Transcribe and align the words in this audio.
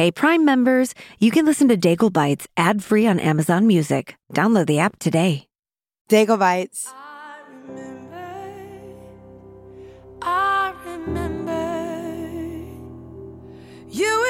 Hey, 0.00 0.10
Prime 0.10 0.46
members, 0.46 0.94
you 1.18 1.30
can 1.30 1.44
listen 1.44 1.68
to 1.68 1.76
Daigle 1.76 2.10
Bites 2.10 2.48
ad 2.56 2.82
free 2.82 3.06
on 3.06 3.20
Amazon 3.20 3.66
Music. 3.66 4.16
Download 4.32 4.66
the 4.66 4.78
app 4.78 4.98
today. 4.98 5.46
Daigle 6.08 6.38
Bites. 6.38 6.88
I 6.88 7.42
remember, 7.68 8.16
I 10.22 10.72
remember, 10.86 11.52
you 13.90 14.29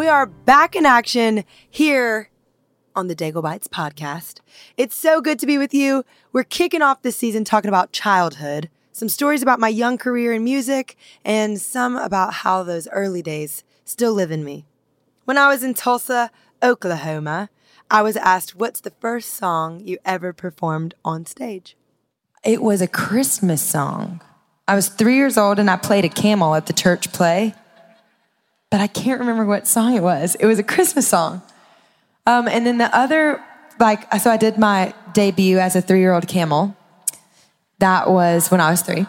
We 0.00 0.08
are 0.08 0.24
back 0.24 0.74
in 0.74 0.86
action 0.86 1.44
here 1.68 2.30
on 2.96 3.08
the 3.08 3.14
Daigle 3.14 3.42
Bites 3.42 3.68
podcast. 3.68 4.40
It's 4.78 4.96
so 4.96 5.20
good 5.20 5.38
to 5.40 5.46
be 5.46 5.58
with 5.58 5.74
you. 5.74 6.06
We're 6.32 6.42
kicking 6.42 6.80
off 6.80 7.02
this 7.02 7.18
season 7.18 7.44
talking 7.44 7.68
about 7.68 7.92
childhood, 7.92 8.70
some 8.92 9.10
stories 9.10 9.42
about 9.42 9.60
my 9.60 9.68
young 9.68 9.98
career 9.98 10.32
in 10.32 10.42
music, 10.42 10.96
and 11.22 11.60
some 11.60 11.96
about 11.96 12.32
how 12.32 12.62
those 12.62 12.88
early 12.88 13.20
days 13.20 13.62
still 13.84 14.14
live 14.14 14.30
in 14.30 14.42
me. 14.42 14.64
When 15.26 15.36
I 15.36 15.48
was 15.48 15.62
in 15.62 15.74
Tulsa, 15.74 16.30
Oklahoma, 16.62 17.50
I 17.90 18.00
was 18.00 18.16
asked, 18.16 18.56
What's 18.56 18.80
the 18.80 18.94
first 19.02 19.34
song 19.34 19.80
you 19.80 19.98
ever 20.06 20.32
performed 20.32 20.94
on 21.04 21.26
stage? 21.26 21.76
It 22.42 22.62
was 22.62 22.80
a 22.80 22.88
Christmas 22.88 23.60
song. 23.60 24.22
I 24.66 24.76
was 24.76 24.88
three 24.88 25.16
years 25.16 25.36
old 25.36 25.58
and 25.58 25.68
I 25.68 25.76
played 25.76 26.06
a 26.06 26.08
camel 26.08 26.54
at 26.54 26.64
the 26.64 26.72
church 26.72 27.12
play, 27.12 27.54
but 28.70 28.80
I 28.80 28.86
can't 28.86 29.20
remember 29.20 29.44
what 29.44 29.66
song 29.66 29.94
it 29.94 30.02
was. 30.02 30.36
It 30.36 30.46
was 30.46 30.58
a 30.58 30.62
Christmas 30.62 31.06
song. 31.06 31.42
Um, 32.26 32.46
and 32.46 32.64
then 32.64 32.78
the 32.78 32.94
other, 32.96 33.42
like, 33.78 34.12
so 34.14 34.30
I 34.30 34.36
did 34.36 34.58
my 34.58 34.94
debut 35.12 35.58
as 35.58 35.74
a 35.74 35.82
three 35.82 36.00
year 36.00 36.12
old 36.12 36.28
camel. 36.28 36.76
That 37.78 38.10
was 38.10 38.50
when 38.50 38.60
I 38.60 38.70
was 38.70 38.82
three. 38.82 39.06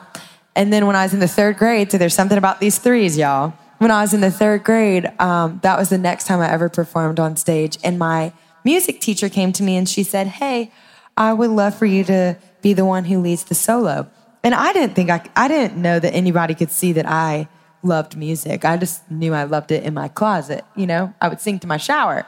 And 0.56 0.74
then 0.74 0.88
when 0.88 0.96
I 0.96 1.04
was 1.04 1.14
in 1.14 1.20
the 1.20 1.28
third 1.28 1.58
grade, 1.58 1.92
so 1.92 1.98
there's 1.98 2.14
something 2.14 2.38
about 2.38 2.60
these 2.60 2.78
threes, 2.78 3.18
y'all. 3.18 3.54
When 3.78 3.92
I 3.92 4.02
was 4.02 4.14
in 4.14 4.22
the 4.22 4.32
third 4.32 4.64
grade, 4.64 5.12
um, 5.20 5.60
that 5.64 5.78
was 5.78 5.90
the 5.90 5.98
next 5.98 6.26
time 6.26 6.40
I 6.40 6.52
ever 6.52 6.70
performed 6.70 7.20
on 7.20 7.36
stage. 7.36 7.78
And 7.84 7.98
my 7.98 8.34
music 8.64 9.00
teacher 9.00 9.30
came 9.30 9.52
to 9.54 9.64
me 9.64 9.76
and 9.76 9.88
she 9.88 10.04
said, 10.04 10.28
Hey, 10.28 10.72
I 11.18 11.34
would 11.34 11.50
love 11.50 11.76
for 11.76 11.86
you 11.86 12.04
to 12.06 12.38
be 12.62 12.74
the 12.74 12.86
one 12.86 13.06
who 13.06 13.20
leads 13.20 13.44
the 13.44 13.56
solo. 13.56 14.10
And 14.44 14.54
I 14.56 14.74
didn't 14.74 14.96
think 14.96 15.10
I, 15.10 15.28
I 15.36 15.48
didn't 15.48 15.82
know 15.82 16.00
that 16.00 16.14
anybody 16.14 16.56
could 16.56 16.72
see 16.72 16.94
that 16.94 17.08
I 17.08 17.48
loved 17.84 18.16
music. 18.16 18.66
I 18.66 18.78
just 18.78 19.10
knew 19.10 19.34
I 19.34 19.44
loved 19.44 19.72
it 19.72 19.84
in 19.84 19.94
my 19.94 20.08
closet. 20.08 20.64
You 20.76 20.88
know, 20.88 21.14
I 21.22 21.28
would 21.28 21.42
sing 21.42 21.60
to 21.60 21.68
my 21.68 21.78
shower. 21.78 22.26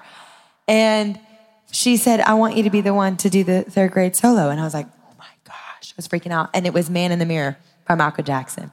And 0.68 1.20
she 1.72 1.98
said, 1.98 2.20
I 2.22 2.34
want 2.36 2.56
you 2.56 2.64
to 2.64 2.70
be 2.70 2.82
the 2.82 2.94
one 2.94 3.18
to 3.18 3.30
do 3.30 3.44
the 3.44 3.64
third 3.64 3.92
grade 3.92 4.16
solo. 4.16 4.50
And 4.50 4.59
I 4.59 4.64
was 4.64 4.74
like, 4.74 4.88
oh 4.88 5.16
my 5.18 5.26
gosh, 5.44 5.92
I 5.92 5.96
was 5.98 6.08
freaking 6.08 6.31
out. 6.31 6.50
And 6.54 6.66
it 6.66 6.74
was 6.74 6.90
Man 6.90 7.12
in 7.12 7.20
the 7.20 7.26
Mirror 7.26 7.58
by 7.88 7.96
Michael 7.96 8.24
Jackson. 8.24 8.72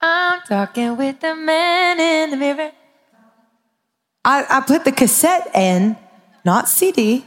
I'm 0.00 0.42
talking 0.42 0.96
with 0.96 1.20
the 1.20 1.34
man 1.34 1.98
in 1.98 2.30
the 2.30 2.36
mirror. 2.36 2.72
I, 4.24 4.44
I 4.48 4.60
put 4.60 4.84
the 4.84 4.92
cassette 4.92 5.50
in, 5.54 5.96
not 6.44 6.68
CD, 6.68 7.24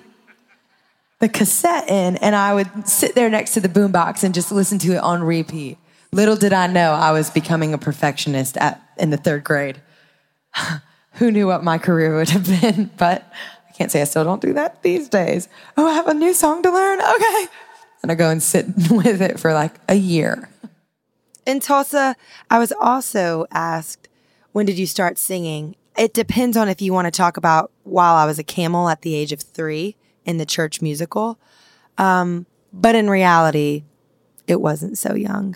the 1.19 1.29
cassette 1.29 1.89
in, 1.89 2.17
and 2.17 2.35
I 2.35 2.53
would 2.53 2.87
sit 2.87 3.15
there 3.15 3.29
next 3.29 3.53
to 3.55 3.61
the 3.61 3.69
boombox 3.69 4.23
and 4.23 4.33
just 4.33 4.51
listen 4.51 4.77
to 4.79 4.93
it 4.93 4.99
on 4.99 5.23
repeat. 5.23 5.77
Little 6.11 6.35
did 6.35 6.53
I 6.53 6.67
know 6.67 6.93
I 6.93 7.11
was 7.11 7.29
becoming 7.29 7.73
a 7.73 7.77
perfectionist 7.77 8.57
at, 8.57 8.81
in 8.97 9.09
the 9.09 9.17
third 9.17 9.43
grade. 9.43 9.81
Who 11.13 11.31
knew 11.31 11.47
what 11.47 11.63
my 11.63 11.77
career 11.77 12.15
would 12.15 12.29
have 12.29 12.45
been? 12.61 12.91
But 12.97 13.31
I 13.67 13.73
can't 13.73 13.91
say 13.91 14.01
I 14.01 14.05
still 14.05 14.23
don't 14.23 14.41
do 14.41 14.53
that 14.53 14.81
these 14.83 15.09
days. 15.09 15.49
Oh, 15.75 15.87
I 15.87 15.93
have 15.93 16.07
a 16.07 16.13
new 16.13 16.33
song 16.33 16.63
to 16.63 16.71
learn? 16.71 16.99
Okay. 16.99 17.47
And 18.01 18.11
I 18.11 18.15
go 18.15 18.29
and 18.29 18.41
sit 18.41 18.65
with 18.91 19.21
it 19.21 19.39
for 19.39 19.53
like 19.53 19.75
a 19.89 19.95
year. 19.95 20.49
In 21.45 21.59
Tulsa, 21.59 22.15
I 22.49 22.59
was 22.59 22.73
also 22.79 23.45
asked, 23.51 24.09
when 24.51 24.65
did 24.65 24.77
you 24.77 24.85
start 24.85 25.17
singing? 25.17 25.75
It 25.97 26.13
depends 26.13 26.57
on 26.57 26.69
if 26.69 26.81
you 26.81 26.93
want 26.93 27.05
to 27.05 27.11
talk 27.11 27.37
about 27.37 27.71
while 27.83 28.15
I 28.15 28.25
was 28.25 28.37
a 28.37 28.43
camel 28.43 28.89
at 28.89 29.01
the 29.01 29.15
age 29.15 29.31
of 29.31 29.41
three 29.41 29.95
in 30.25 30.37
the 30.37 30.45
church 30.45 30.81
musical. 30.81 31.39
Um, 31.97 32.45
but 32.71 32.95
in 32.95 33.09
reality, 33.09 33.83
it 34.45 34.61
wasn't 34.61 34.97
so 34.97 35.15
young. 35.15 35.55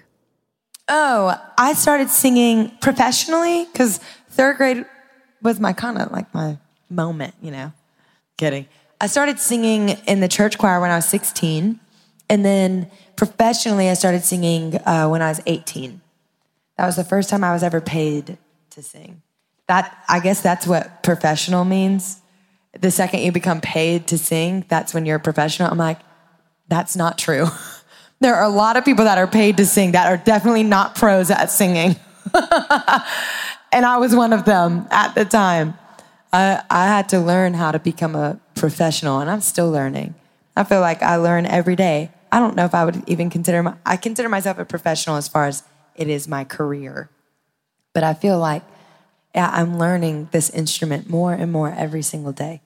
Oh, 0.93 1.33
I 1.57 1.71
started 1.71 2.09
singing 2.09 2.69
professionally 2.81 3.65
because 3.71 3.99
third 4.31 4.57
grade 4.57 4.85
was 5.41 5.57
my 5.57 5.71
kind 5.71 5.97
of 5.97 6.11
like 6.11 6.33
my 6.33 6.57
moment, 6.89 7.33
you 7.41 7.49
know. 7.49 7.71
Kidding. 8.35 8.65
I 8.99 9.07
started 9.07 9.39
singing 9.39 9.89
in 10.05 10.19
the 10.19 10.27
church 10.27 10.57
choir 10.57 10.81
when 10.81 10.91
I 10.91 10.97
was 10.97 11.05
16. 11.05 11.79
And 12.29 12.45
then 12.45 12.91
professionally, 13.15 13.89
I 13.89 13.93
started 13.93 14.25
singing 14.25 14.75
uh, 14.85 15.07
when 15.07 15.21
I 15.21 15.29
was 15.29 15.39
18. 15.45 16.01
That 16.77 16.85
was 16.87 16.97
the 16.97 17.05
first 17.05 17.29
time 17.29 17.45
I 17.45 17.53
was 17.53 17.63
ever 17.63 17.79
paid 17.79 18.37
to 18.71 18.83
sing. 18.83 19.21
That 19.67 19.97
I 20.09 20.19
guess 20.19 20.41
that's 20.41 20.67
what 20.67 21.03
professional 21.03 21.63
means. 21.63 22.21
The 22.77 22.91
second 22.91 23.21
you 23.21 23.31
become 23.31 23.61
paid 23.61 24.07
to 24.07 24.17
sing, 24.17 24.65
that's 24.67 24.93
when 24.93 25.05
you're 25.05 25.17
a 25.17 25.21
professional. 25.21 25.71
I'm 25.71 25.77
like, 25.77 25.99
that's 26.67 26.97
not 26.97 27.17
true. 27.17 27.47
there 28.21 28.35
are 28.35 28.43
a 28.43 28.49
lot 28.49 28.77
of 28.77 28.85
people 28.85 29.05
that 29.05 29.17
are 29.17 29.27
paid 29.27 29.57
to 29.57 29.65
sing 29.65 29.91
that 29.91 30.07
are 30.07 30.17
definitely 30.17 30.63
not 30.63 30.95
pros 30.95 31.29
at 31.29 31.51
singing. 31.51 31.97
and 32.33 33.85
I 33.85 33.97
was 33.97 34.15
one 34.15 34.31
of 34.31 34.45
them 34.45 34.87
at 34.89 35.13
the 35.15 35.25
time. 35.25 35.73
I, 36.31 36.63
I 36.69 36.85
had 36.85 37.09
to 37.09 37.19
learn 37.19 37.53
how 37.53 37.71
to 37.71 37.79
become 37.79 38.15
a 38.15 38.39
professional, 38.55 39.19
and 39.19 39.29
I'm 39.29 39.41
still 39.41 39.69
learning. 39.69 40.15
I 40.55 40.63
feel 40.63 40.79
like 40.79 41.03
I 41.03 41.17
learn 41.17 41.45
every 41.45 41.75
day. 41.75 42.11
I 42.31 42.39
don't 42.39 42.55
know 42.55 42.63
if 42.63 42.73
I 42.73 42.85
would 42.85 43.03
even 43.07 43.29
consider 43.29 43.61
my, 43.61 43.75
I 43.85 43.97
consider 43.97 44.29
myself 44.29 44.57
a 44.57 44.63
professional 44.63 45.17
as 45.17 45.27
far 45.27 45.47
as 45.47 45.63
it 45.95 46.07
is 46.07 46.29
my 46.29 46.45
career. 46.45 47.09
But 47.93 48.03
I 48.03 48.13
feel 48.13 48.39
like 48.39 48.63
yeah, 49.33 49.49
I'm 49.53 49.77
learning 49.77 50.29
this 50.31 50.49
instrument 50.49 51.09
more 51.09 51.33
and 51.33 51.51
more 51.51 51.71
every 51.71 52.01
single 52.01 52.31
day. 52.31 52.61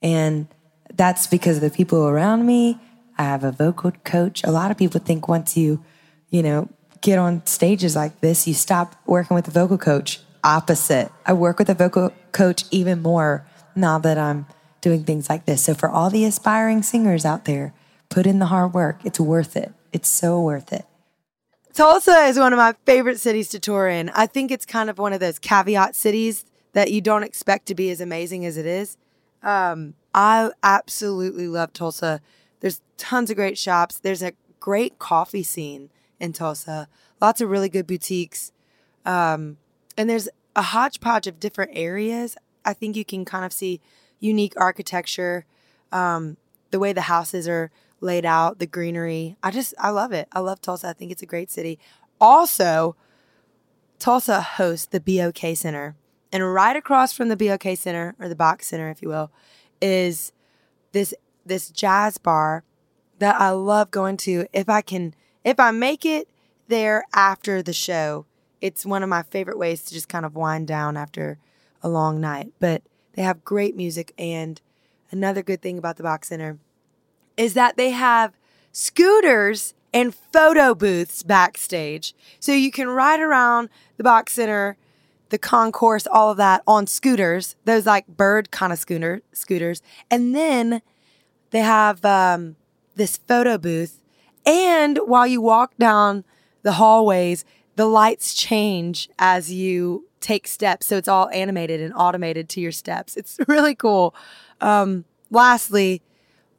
And 0.00 0.48
that's 0.94 1.26
because 1.26 1.56
of 1.56 1.62
the 1.62 1.70
people 1.70 2.06
around 2.06 2.46
me. 2.46 2.78
I 3.18 3.24
have 3.24 3.44
a 3.44 3.52
vocal 3.52 3.90
coach. 4.04 4.44
A 4.44 4.50
lot 4.50 4.70
of 4.70 4.78
people 4.78 5.00
think 5.00 5.28
once 5.28 5.56
you, 5.56 5.84
you 6.30 6.42
know, 6.42 6.68
get 7.00 7.18
on 7.18 7.44
stages 7.46 7.96
like 7.96 8.20
this, 8.20 8.46
you 8.46 8.54
stop 8.54 8.94
working 9.06 9.34
with 9.34 9.48
a 9.48 9.50
vocal 9.50 9.78
coach. 9.78 10.20
Opposite. 10.44 11.10
I 11.26 11.32
work 11.32 11.58
with 11.58 11.68
a 11.68 11.74
vocal 11.74 12.12
coach 12.32 12.64
even 12.70 13.02
more 13.02 13.44
now 13.74 13.98
that 13.98 14.16
I'm 14.16 14.46
doing 14.80 15.04
things 15.04 15.28
like 15.28 15.46
this. 15.46 15.64
So 15.64 15.74
for 15.74 15.88
all 15.90 16.10
the 16.10 16.24
aspiring 16.24 16.82
singers 16.82 17.24
out 17.24 17.44
there, 17.44 17.74
put 18.08 18.26
in 18.26 18.38
the 18.38 18.46
hard 18.46 18.72
work. 18.72 19.00
It's 19.04 19.18
worth 19.18 19.56
it. 19.56 19.72
It's 19.92 20.08
so 20.08 20.40
worth 20.40 20.72
it. 20.72 20.84
Tulsa 21.74 22.24
is 22.26 22.38
one 22.38 22.52
of 22.52 22.56
my 22.56 22.74
favorite 22.86 23.20
cities 23.20 23.48
to 23.50 23.60
tour 23.60 23.88
in. 23.88 24.10
I 24.10 24.26
think 24.26 24.50
it's 24.50 24.64
kind 24.66 24.88
of 24.88 24.98
one 24.98 25.12
of 25.12 25.20
those 25.20 25.38
caveat 25.38 25.94
cities 25.94 26.44
that 26.72 26.90
you 26.90 27.00
don't 27.00 27.22
expect 27.22 27.66
to 27.66 27.74
be 27.74 27.90
as 27.90 28.00
amazing 28.00 28.44
as 28.46 28.56
it 28.56 28.66
is. 28.66 28.96
Um, 29.42 29.94
I 30.14 30.50
absolutely 30.62 31.48
love 31.48 31.72
Tulsa. 31.72 32.20
There's 32.60 32.80
tons 32.96 33.30
of 33.30 33.36
great 33.36 33.58
shops. 33.58 33.98
There's 33.98 34.22
a 34.22 34.32
great 34.60 34.98
coffee 34.98 35.42
scene 35.42 35.90
in 36.18 36.32
Tulsa. 36.32 36.88
Lots 37.20 37.40
of 37.40 37.50
really 37.50 37.68
good 37.68 37.86
boutiques. 37.86 38.52
Um, 39.04 39.58
and 39.96 40.08
there's 40.08 40.28
a 40.56 40.62
hodgepodge 40.62 41.26
of 41.26 41.40
different 41.40 41.72
areas. 41.74 42.36
I 42.64 42.72
think 42.72 42.96
you 42.96 43.04
can 43.04 43.24
kind 43.24 43.44
of 43.44 43.52
see 43.52 43.80
unique 44.20 44.54
architecture, 44.56 45.46
um, 45.92 46.36
the 46.70 46.78
way 46.78 46.92
the 46.92 47.02
houses 47.02 47.48
are 47.48 47.70
laid 48.00 48.24
out, 48.24 48.58
the 48.58 48.66
greenery. 48.66 49.36
I 49.42 49.50
just, 49.50 49.74
I 49.78 49.90
love 49.90 50.12
it. 50.12 50.28
I 50.32 50.40
love 50.40 50.60
Tulsa. 50.60 50.88
I 50.88 50.92
think 50.92 51.10
it's 51.12 51.22
a 51.22 51.26
great 51.26 51.50
city. 51.50 51.78
Also, 52.20 52.96
Tulsa 53.98 54.40
hosts 54.40 54.86
the 54.86 55.00
BOK 55.00 55.56
Center. 55.56 55.96
And 56.32 56.52
right 56.52 56.76
across 56.76 57.12
from 57.12 57.28
the 57.28 57.36
BOK 57.36 57.76
Center, 57.76 58.14
or 58.18 58.28
the 58.28 58.36
Box 58.36 58.66
Center, 58.66 58.90
if 58.90 59.00
you 59.00 59.08
will, 59.08 59.30
is 59.80 60.32
this 60.92 61.14
this 61.48 61.70
jazz 61.70 62.18
bar 62.18 62.64
that 63.18 63.40
I 63.40 63.50
love 63.50 63.90
going 63.90 64.16
to. 64.18 64.46
If 64.52 64.68
I 64.68 64.80
can, 64.80 65.14
if 65.44 65.58
I 65.58 65.70
make 65.70 66.04
it 66.04 66.28
there 66.68 67.04
after 67.14 67.62
the 67.62 67.72
show, 67.72 68.26
it's 68.60 68.86
one 68.86 69.02
of 69.02 69.08
my 69.08 69.22
favorite 69.22 69.58
ways 69.58 69.84
to 69.84 69.94
just 69.94 70.08
kind 70.08 70.24
of 70.24 70.34
wind 70.34 70.68
down 70.68 70.96
after 70.96 71.38
a 71.82 71.88
long 71.88 72.20
night. 72.20 72.52
But 72.60 72.82
they 73.14 73.22
have 73.22 73.44
great 73.44 73.76
music, 73.76 74.12
and 74.18 74.60
another 75.10 75.42
good 75.42 75.62
thing 75.62 75.78
about 75.78 75.96
the 75.96 76.02
Box 76.02 76.28
Center 76.28 76.58
is 77.36 77.54
that 77.54 77.76
they 77.76 77.90
have 77.90 78.34
scooters 78.72 79.74
and 79.92 80.14
photo 80.14 80.74
booths 80.74 81.22
backstage. 81.22 82.14
So 82.40 82.52
you 82.52 82.70
can 82.70 82.88
ride 82.88 83.20
around 83.20 83.70
the 83.96 84.04
box 84.04 84.34
center, 84.34 84.76
the 85.30 85.38
concourse, 85.38 86.06
all 86.06 86.30
of 86.30 86.36
that 86.36 86.62
on 86.66 86.86
scooters, 86.86 87.56
those 87.64 87.86
like 87.86 88.06
bird 88.06 88.50
kind 88.50 88.72
of 88.72 88.78
scooter 88.78 89.22
scooters. 89.32 89.82
And 90.10 90.34
then 90.34 90.82
they 91.50 91.60
have 91.60 92.04
um, 92.04 92.56
this 92.96 93.16
photo 93.16 93.58
booth. 93.58 94.00
And 94.44 94.98
while 95.06 95.26
you 95.26 95.40
walk 95.40 95.76
down 95.78 96.24
the 96.62 96.72
hallways, 96.72 97.44
the 97.76 97.86
lights 97.86 98.34
change 98.34 99.08
as 99.18 99.52
you 99.52 100.06
take 100.20 100.46
steps. 100.48 100.86
So 100.86 100.96
it's 100.96 101.08
all 101.08 101.28
animated 101.30 101.80
and 101.80 101.94
automated 101.94 102.48
to 102.50 102.60
your 102.60 102.72
steps. 102.72 103.16
It's 103.16 103.38
really 103.48 103.74
cool. 103.74 104.14
Um, 104.60 105.04
lastly, 105.30 106.02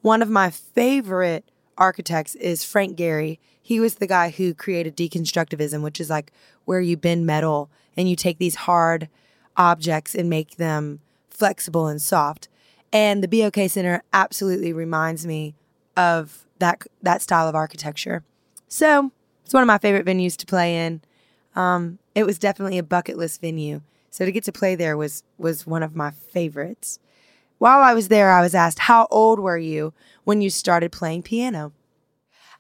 one 0.02 0.22
of 0.22 0.30
my 0.30 0.50
favorite 0.50 1.50
architects 1.78 2.36
is 2.36 2.64
Frank 2.64 2.98
Gehry. 2.98 3.40
He 3.62 3.80
was 3.80 3.96
the 3.96 4.08
guy 4.08 4.30
who 4.30 4.54
created 4.54 4.96
deconstructivism, 4.96 5.82
which 5.82 6.00
is 6.00 6.10
like 6.10 6.32
where 6.66 6.82
you 6.82 6.98
bend 6.98 7.26
metal 7.26 7.70
and 7.98 8.10
you 8.10 8.16
take 8.16 8.38
these 8.38 8.56
hard 8.56 9.10
objects 9.58 10.16
and 10.16 10.30
make 10.30 10.56
them 10.56 11.02
flexible 11.30 11.88
and 11.88 12.02
soft. 12.02 12.48
And 12.92 13.24
the 13.24 13.28
BOK 13.28 13.70
Center 13.70 14.04
absolutely 14.14 14.74
reminds 14.74 15.26
me 15.26 15.56
of 15.96 16.46
that 16.60 16.84
that 17.02 17.22
style 17.22 17.48
of 17.48 17.56
architecture. 17.56 18.24
So 18.68 19.12
it's 19.44 19.54
one 19.54 19.64
of 19.64 19.68
my 19.68 19.78
favorite 19.78 20.06
venues 20.06 20.36
to 20.38 20.46
play 20.46 20.86
in. 20.86 21.02
Um, 21.56 22.00
it 22.16 22.26
was 22.26 22.40
definitely 22.40 22.78
a 22.78 22.84
bucket 22.84 23.18
list 23.18 23.42
venue. 23.42 23.82
So 24.12 24.26
to 24.26 24.32
get 24.32 24.44
to 24.46 24.52
play 24.52 24.76
there 24.76 24.98
was 24.98 25.24
was 25.38 25.68
one 25.68 25.84
of 25.84 25.96
my 25.96 26.12
favorites. 26.12 27.00
While 27.58 27.82
I 27.82 27.94
was 27.94 28.08
there, 28.08 28.32
I 28.32 28.42
was 28.42 28.56
asked, 28.56 28.80
"How 28.80 29.08
old 29.12 29.40
were 29.40 29.58
you 29.58 29.94
when 30.24 30.42
you 30.42 30.50
started 30.50 30.92
playing 30.92 31.24
piano?" 31.24 31.74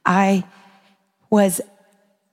I 0.05 0.43
was 1.29 1.61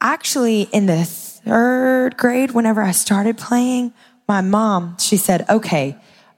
actually 0.01 0.63
in 0.73 0.87
the 0.87 1.05
third 1.05 2.17
grade 2.17 2.53
whenever 2.53 2.83
I 2.83 2.93
started 2.93 3.39
playing. 3.39 3.93
My 4.29 4.41
mom, 4.41 4.97
she 4.99 5.17
said, 5.17 5.49
okay, 5.49 5.97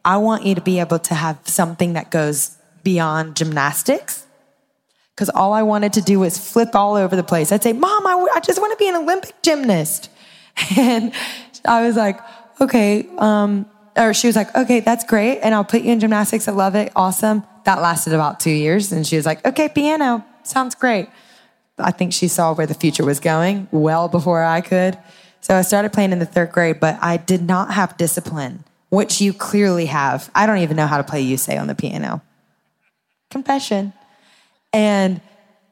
I 0.09 0.17
want 0.17 0.47
you 0.47 0.55
to 0.55 0.63
be 0.63 0.81
able 0.81 0.99
to 1.01 1.15
have 1.15 1.39
something 1.45 1.93
that 1.93 2.11
goes 2.11 2.57
beyond 2.83 3.37
gymnastics. 3.37 4.25
Because 5.15 5.29
all 5.29 5.53
I 5.53 5.63
wanted 5.63 5.93
to 5.93 6.01
do 6.01 6.19
was 6.21 6.39
flip 6.39 6.75
all 6.75 6.95
over 6.95 7.15
the 7.15 7.23
place. 7.23 7.53
I'd 7.53 7.63
say, 7.63 7.75
Mom, 7.75 8.07
I, 8.07 8.13
w- 8.13 8.31
I 8.35 8.41
just 8.41 8.59
want 8.59 8.73
to 8.73 8.83
be 8.83 8.89
an 8.89 8.97
Olympic 8.97 9.35
gymnast. 9.43 10.11
And 10.79 11.13
I 11.65 11.87
was 11.87 11.95
like, 11.95 12.19
okay. 12.61 13.07
Um, 13.19 13.67
or 13.97 14.15
she 14.15 14.27
was 14.29 14.35
like, 14.35 14.53
okay, 14.57 14.81
that's 14.81 15.05
great. 15.05 15.41
And 15.41 15.55
I'll 15.55 15.65
put 15.65 15.83
you 15.83 15.93
in 15.93 16.01
gymnastics. 16.01 16.49
I 16.49 16.53
love 16.53 16.75
it. 16.75 16.91
Awesome. 16.97 17.45
That 17.65 17.81
lasted 17.81 18.15
about 18.15 18.41
two 18.41 18.51
years. 18.51 18.91
And 18.91 19.07
she 19.07 19.17
was 19.17 19.27
like, 19.27 19.45
okay, 19.47 19.69
piano. 19.69 20.25
Sounds 20.43 20.75
great. 20.75 21.11
I 21.79 21.91
think 21.93 22.13
she 22.13 22.29
saw 22.29 22.55
where 22.55 22.67
the 22.67 22.75
future 22.75 23.05
was 23.05 23.21
going 23.21 23.69
well 23.71 24.09
before 24.09 24.43
I 24.43 24.63
could. 24.63 24.99
So 25.41 25.55
I 25.55 25.63
started 25.63 25.93
playing 25.93 26.13
in 26.13 26.19
the 26.19 26.27
third 26.27 26.51
grade, 26.51 26.81
but 26.81 26.99
I 27.01 27.19
did 27.19 27.43
not 27.43 27.75
have 27.75 27.97
discipline, 27.97 28.65
which 28.91 29.21
you 29.21 29.33
clearly 29.33 29.87
have. 29.87 30.31
I 30.35 30.47
don't 30.47 30.59
even 30.59 30.77
know 30.77 30.87
how 30.87 30.99
to 30.99 31.05
play 31.05 31.21
you 31.21 31.37
say 31.37 31.57
on 31.57 31.67
the 31.67 31.75
piano. 31.75 32.23
Confession. 33.31 33.93
And 34.73 35.21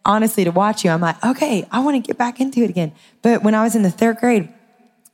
honestly, 0.05 0.45
to 0.45 0.51
watch 0.51 0.85
you, 0.85 0.91
I'm 0.91 1.01
like, 1.01 1.23
okay, 1.25 1.67
I 1.71 1.81
want 1.81 2.03
to 2.03 2.07
get 2.07 2.19
back 2.19 2.41
into 2.41 2.61
it 2.61 2.71
again. 2.71 2.93
But 3.23 3.43
when 3.43 3.55
I 3.55 3.63
was 3.63 3.75
in 3.75 3.83
the 3.83 3.91
third 3.91 4.19
grade, 4.19 4.53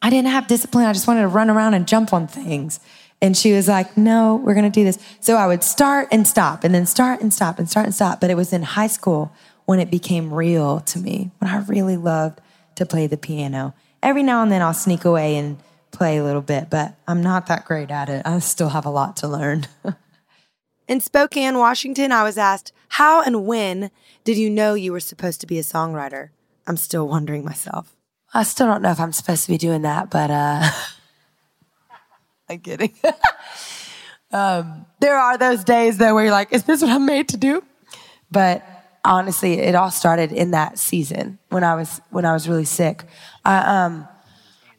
I 0.01 0.11
didn't 0.11 0.31
have 0.31 0.49
discipline. 0.49 0.87
I 0.87 0.93
just 0.93 1.07
wanted 1.07 1.23
to 1.23 1.29
run 1.29 1.49
around 1.49 1.75
and 1.75 1.87
jump 1.87 2.13
on 2.13 2.27
things. 2.27 2.81
And 3.21 3.37
she 3.37 3.53
was 3.53 3.69
like, 3.69 3.97
no, 3.97 4.35
we're 4.35 4.55
going 4.55 4.71
to 4.71 4.71
do 4.71 4.83
this. 4.83 4.99
So 5.21 5.37
I 5.37 5.47
would 5.47 5.63
start 5.63 6.09
and 6.11 6.27
stop 6.27 6.65
and 6.65 6.75
then 6.75 6.87
start 6.87 7.21
and 7.21 7.33
stop 7.33 7.61
and 7.61 7.71
start 7.71 7.87
and 7.87 7.95
stop. 7.95 8.21
But 8.21 8.31
it 8.31 8.37
was 8.37 8.53
in 8.53 8.63
high 8.63 8.89
school 8.89 9.33
when 9.65 9.79
it 9.79 9.93
became 9.93 10.35
real 10.35 10.81
to 10.81 10.99
me, 10.99 11.31
when 11.39 11.49
I 11.49 11.59
really 11.59 11.97
loved 11.97 12.41
to 12.75 12.85
play 12.85 13.07
the 13.07 13.17
piano. 13.17 13.75
Every 14.03 14.25
now 14.25 14.43
and 14.43 14.51
then 14.51 14.61
I'll 14.61 14.75
sneak 14.75 15.05
away 15.05 15.37
and 15.37 15.59
play 15.93 16.17
a 16.17 16.25
little 16.25 16.43
bit, 16.43 16.71
but 16.71 16.97
I'm 17.07 17.23
not 17.23 17.47
that 17.47 17.65
great 17.65 17.91
at 17.91 18.09
it. 18.09 18.27
I 18.27 18.39
still 18.41 18.71
have 18.71 18.87
a 18.87 18.91
lot 18.91 19.17
to 19.19 19.29
learn. 19.29 19.67
In 20.89 21.01
Spokane, 21.01 21.59
Washington, 21.59 22.11
I 22.11 22.25
was 22.25 22.37
asked, 22.37 22.73
How 22.89 23.23
and 23.23 23.47
when 23.47 23.91
did 24.25 24.37
you 24.37 24.51
know 24.51 24.75
you 24.75 24.93
were 24.93 25.01
supposed 25.01 25.41
to 25.43 25.47
be 25.47 25.59
a 25.59 25.63
songwriter? 25.63 26.31
I'm 26.67 26.77
still 26.77 27.07
wondering 27.07 27.45
myself. 27.45 27.95
I 28.35 28.43
still 28.43 28.67
don't 28.67 28.83
know 28.83 28.91
if 28.91 29.01
I'm 29.01 29.13
supposed 29.13 29.45
to 29.45 29.51
be 29.51 29.59
doing 29.59 29.83
that, 29.83 30.11
but 30.11 30.31
uh 30.31 30.71
I'm 32.49 32.59
kidding. 32.61 32.93
um, 34.33 34.87
there 35.01 35.17
are 35.17 35.39
those 35.39 35.65
days 35.65 35.99
though 35.99 36.15
where 36.15 36.25
you're 36.25 36.33
like, 36.33 36.53
is 36.53 36.65
this 36.65 36.83
what 36.83 36.91
I'm 36.91 37.07
made 37.07 37.29
to 37.31 37.37
do? 37.37 37.63
But 38.31 38.65
honestly, 39.05 39.55
it 39.55 39.75
all 39.75 39.91
started 39.91 40.33
in 40.33 40.51
that 40.53 40.79
season 40.79 41.39
when 41.49 41.65
I 41.65 41.75
was 41.75 42.01
when 42.11 42.25
I 42.25 42.33
was 42.33 42.49
really 42.49 42.65
sick. 42.65 43.05
I 43.45 43.85
um 43.85 44.09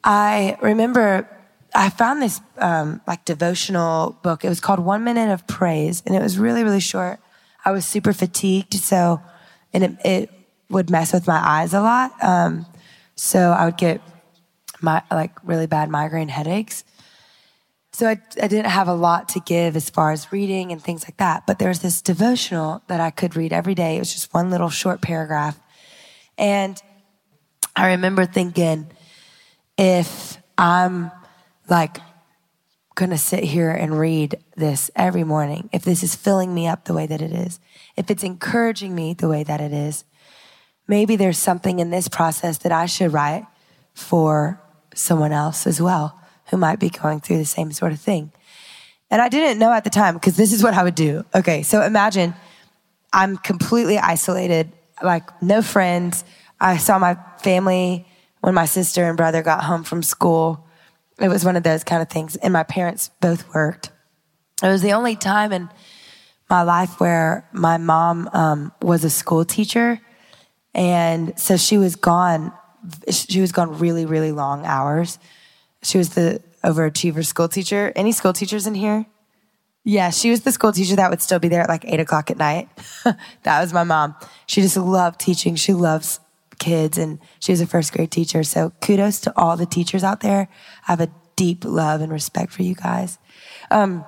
I 0.04 0.58
remember 0.60 1.28
I 1.74 1.88
found 1.90 2.22
this 2.22 2.40
um, 2.58 3.00
like 3.06 3.24
devotional 3.24 4.18
book. 4.22 4.44
It 4.44 4.48
was 4.48 4.60
called 4.60 4.80
One 4.80 5.02
Minute 5.02 5.32
of 5.32 5.46
Praise, 5.46 6.02
and 6.06 6.14
it 6.14 6.22
was 6.22 6.38
really 6.38 6.62
really 6.62 6.80
short. 6.80 7.20
I 7.64 7.72
was 7.72 7.86
super 7.86 8.12
fatigued, 8.12 8.74
so 8.74 9.20
and 9.72 9.82
it, 9.82 9.96
it 10.04 10.30
would 10.68 10.90
mess 10.90 11.12
with 11.12 11.26
my 11.26 11.40
eyes 11.42 11.72
a 11.72 11.80
lot. 11.80 12.12
Um, 12.22 12.66
so 13.16 13.50
I 13.50 13.64
would 13.64 13.78
get 13.78 14.00
my 14.80 15.02
like 15.10 15.32
really 15.42 15.66
bad 15.66 15.88
migraine 15.88 16.28
headaches. 16.28 16.84
So 17.92 18.08
I, 18.08 18.20
I 18.42 18.48
didn't 18.48 18.66
have 18.66 18.88
a 18.88 18.94
lot 18.94 19.28
to 19.30 19.40
give 19.40 19.76
as 19.76 19.88
far 19.88 20.10
as 20.10 20.32
reading 20.32 20.72
and 20.72 20.82
things 20.82 21.04
like 21.04 21.16
that. 21.18 21.46
But 21.46 21.60
there 21.60 21.68
was 21.68 21.78
this 21.78 22.02
devotional 22.02 22.82
that 22.88 23.00
I 23.00 23.10
could 23.10 23.36
read 23.36 23.52
every 23.52 23.76
day. 23.76 23.96
It 23.96 24.00
was 24.00 24.12
just 24.12 24.34
one 24.34 24.50
little 24.50 24.68
short 24.68 25.00
paragraph. 25.00 25.58
And 26.36 26.80
I 27.76 27.92
remember 27.92 28.26
thinking, 28.26 28.88
if 29.76 30.38
I'm 30.56 31.10
like 31.68 31.98
gonna 32.94 33.18
sit 33.18 33.42
here 33.42 33.70
and 33.70 33.98
read 33.98 34.38
this 34.56 34.90
every 34.94 35.24
morning, 35.24 35.68
if 35.72 35.82
this 35.82 36.02
is 36.02 36.14
filling 36.14 36.54
me 36.54 36.66
up 36.66 36.84
the 36.84 36.94
way 36.94 37.06
that 37.06 37.20
it 37.20 37.32
is, 37.32 37.58
if 37.96 38.10
it's 38.10 38.22
encouraging 38.22 38.94
me 38.94 39.14
the 39.14 39.28
way 39.28 39.42
that 39.42 39.60
it 39.60 39.72
is, 39.72 40.04
maybe 40.86 41.16
there's 41.16 41.38
something 41.38 41.80
in 41.80 41.90
this 41.90 42.08
process 42.08 42.58
that 42.58 42.72
I 42.72 42.86
should 42.86 43.12
write 43.12 43.46
for 43.94 44.60
someone 44.94 45.32
else 45.32 45.66
as 45.66 45.80
well 45.80 46.20
who 46.50 46.56
might 46.56 46.78
be 46.78 46.90
going 46.90 47.20
through 47.20 47.38
the 47.38 47.44
same 47.44 47.72
sort 47.72 47.92
of 47.92 48.00
thing. 48.00 48.30
And 49.10 49.20
I 49.20 49.28
didn't 49.28 49.58
know 49.58 49.72
at 49.72 49.84
the 49.84 49.90
time 49.90 50.14
because 50.14 50.36
this 50.36 50.52
is 50.52 50.62
what 50.62 50.74
I 50.74 50.82
would 50.82 50.94
do. 50.94 51.24
Okay, 51.34 51.62
so 51.62 51.82
imagine 51.82 52.34
I'm 53.12 53.36
completely 53.36 53.98
isolated, 53.98 54.72
like 55.02 55.42
no 55.42 55.62
friends. 55.62 56.24
I 56.60 56.76
saw 56.76 56.98
my 56.98 57.16
family 57.42 58.06
when 58.44 58.52
my 58.52 58.66
sister 58.66 59.04
and 59.04 59.16
brother 59.16 59.42
got 59.42 59.64
home 59.64 59.82
from 59.82 60.02
school. 60.02 60.66
It 61.18 61.28
was 61.28 61.46
one 61.46 61.56
of 61.56 61.62
those 61.62 61.82
kind 61.82 62.02
of 62.02 62.10
things. 62.10 62.36
And 62.36 62.52
my 62.52 62.62
parents 62.62 63.10
both 63.22 63.48
worked. 63.54 63.90
It 64.62 64.66
was 64.66 64.82
the 64.82 64.92
only 64.92 65.16
time 65.16 65.50
in 65.50 65.70
my 66.50 66.60
life 66.60 67.00
where 67.00 67.48
my 67.52 67.78
mom 67.78 68.28
um, 68.34 68.70
was 68.82 69.02
a 69.02 69.08
school 69.08 69.46
teacher. 69.46 69.98
And 70.74 71.32
so 71.40 71.56
she 71.56 71.78
was 71.78 71.96
gone. 71.96 72.52
She 73.08 73.40
was 73.40 73.50
gone 73.50 73.78
really, 73.78 74.04
really 74.04 74.30
long 74.32 74.66
hours. 74.66 75.18
She 75.82 75.96
was 75.96 76.10
the 76.10 76.42
overachiever 76.62 77.24
school 77.24 77.48
teacher. 77.48 77.94
Any 77.96 78.12
school 78.12 78.34
teachers 78.34 78.66
in 78.66 78.74
here? 78.74 79.06
Yeah, 79.84 80.10
she 80.10 80.28
was 80.28 80.42
the 80.42 80.52
school 80.52 80.72
teacher 80.72 80.96
that 80.96 81.08
would 81.08 81.22
still 81.22 81.38
be 81.38 81.48
there 81.48 81.62
at 81.62 81.70
like 81.70 81.86
eight 81.86 82.00
o'clock 82.00 82.30
at 82.30 82.36
night. 82.36 82.68
that 83.04 83.60
was 83.62 83.72
my 83.72 83.84
mom. 83.84 84.14
She 84.46 84.60
just 84.60 84.76
loved 84.76 85.18
teaching. 85.18 85.54
She 85.54 85.72
loves 85.72 86.20
kids 86.58 86.98
and 86.98 87.18
she 87.40 87.52
was 87.52 87.60
a 87.60 87.66
first 87.66 87.92
grade 87.92 88.10
teacher. 88.10 88.42
So 88.42 88.72
kudos 88.80 89.20
to 89.20 89.32
all 89.36 89.56
the 89.56 89.66
teachers 89.66 90.04
out 90.04 90.20
there. 90.20 90.48
I 90.86 90.92
have 90.92 91.00
a 91.00 91.10
deep 91.36 91.64
love 91.64 92.00
and 92.00 92.12
respect 92.12 92.52
for 92.52 92.62
you 92.62 92.74
guys. 92.74 93.18
Um, 93.70 94.04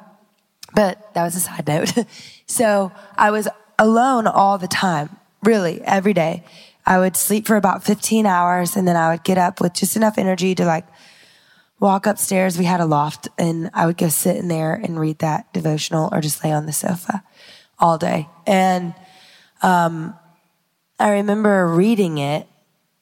but 0.75 1.15
that 1.15 1.25
was 1.25 1.37
a 1.37 1.41
side 1.41 1.67
note. 1.67 1.93
so 2.47 2.93
I 3.17 3.31
was 3.31 3.49
alone 3.79 4.27
all 4.27 4.59
the 4.59 4.69
time, 4.69 5.17
really, 5.43 5.81
every 5.83 6.13
day. 6.13 6.45
I 6.85 6.99
would 6.99 7.17
sleep 7.17 7.47
for 7.47 7.57
about 7.57 7.83
15 7.83 8.27
hours 8.27 8.77
and 8.77 8.87
then 8.87 8.97
I 8.97 9.11
would 9.11 9.25
get 9.25 9.39
up 9.39 9.61
with 9.61 9.75
just 9.75 9.97
enough 9.97 10.19
energy 10.19 10.55
to 10.55 10.65
like 10.65 10.87
walk 11.81 12.07
upstairs. 12.07 12.59
We 12.59 12.65
had 12.65 12.81
a 12.81 12.87
loft 12.87 13.29
and 13.39 13.71
I 13.75 13.87
would 13.87 13.97
go 13.97 14.09
sit 14.09 14.37
in 14.37 14.49
there 14.49 14.75
and 14.75 14.99
read 14.99 15.19
that 15.19 15.53
devotional 15.53 16.09
or 16.13 16.21
just 16.21 16.45
lay 16.45 16.53
on 16.53 16.67
the 16.67 16.73
sofa 16.73 17.25
all 17.79 17.99
day. 17.99 18.29
And 18.47 18.95
um, 19.63 20.15
I 20.99 21.11
remember 21.11 21.67
reading 21.67 22.19
it 22.19 22.47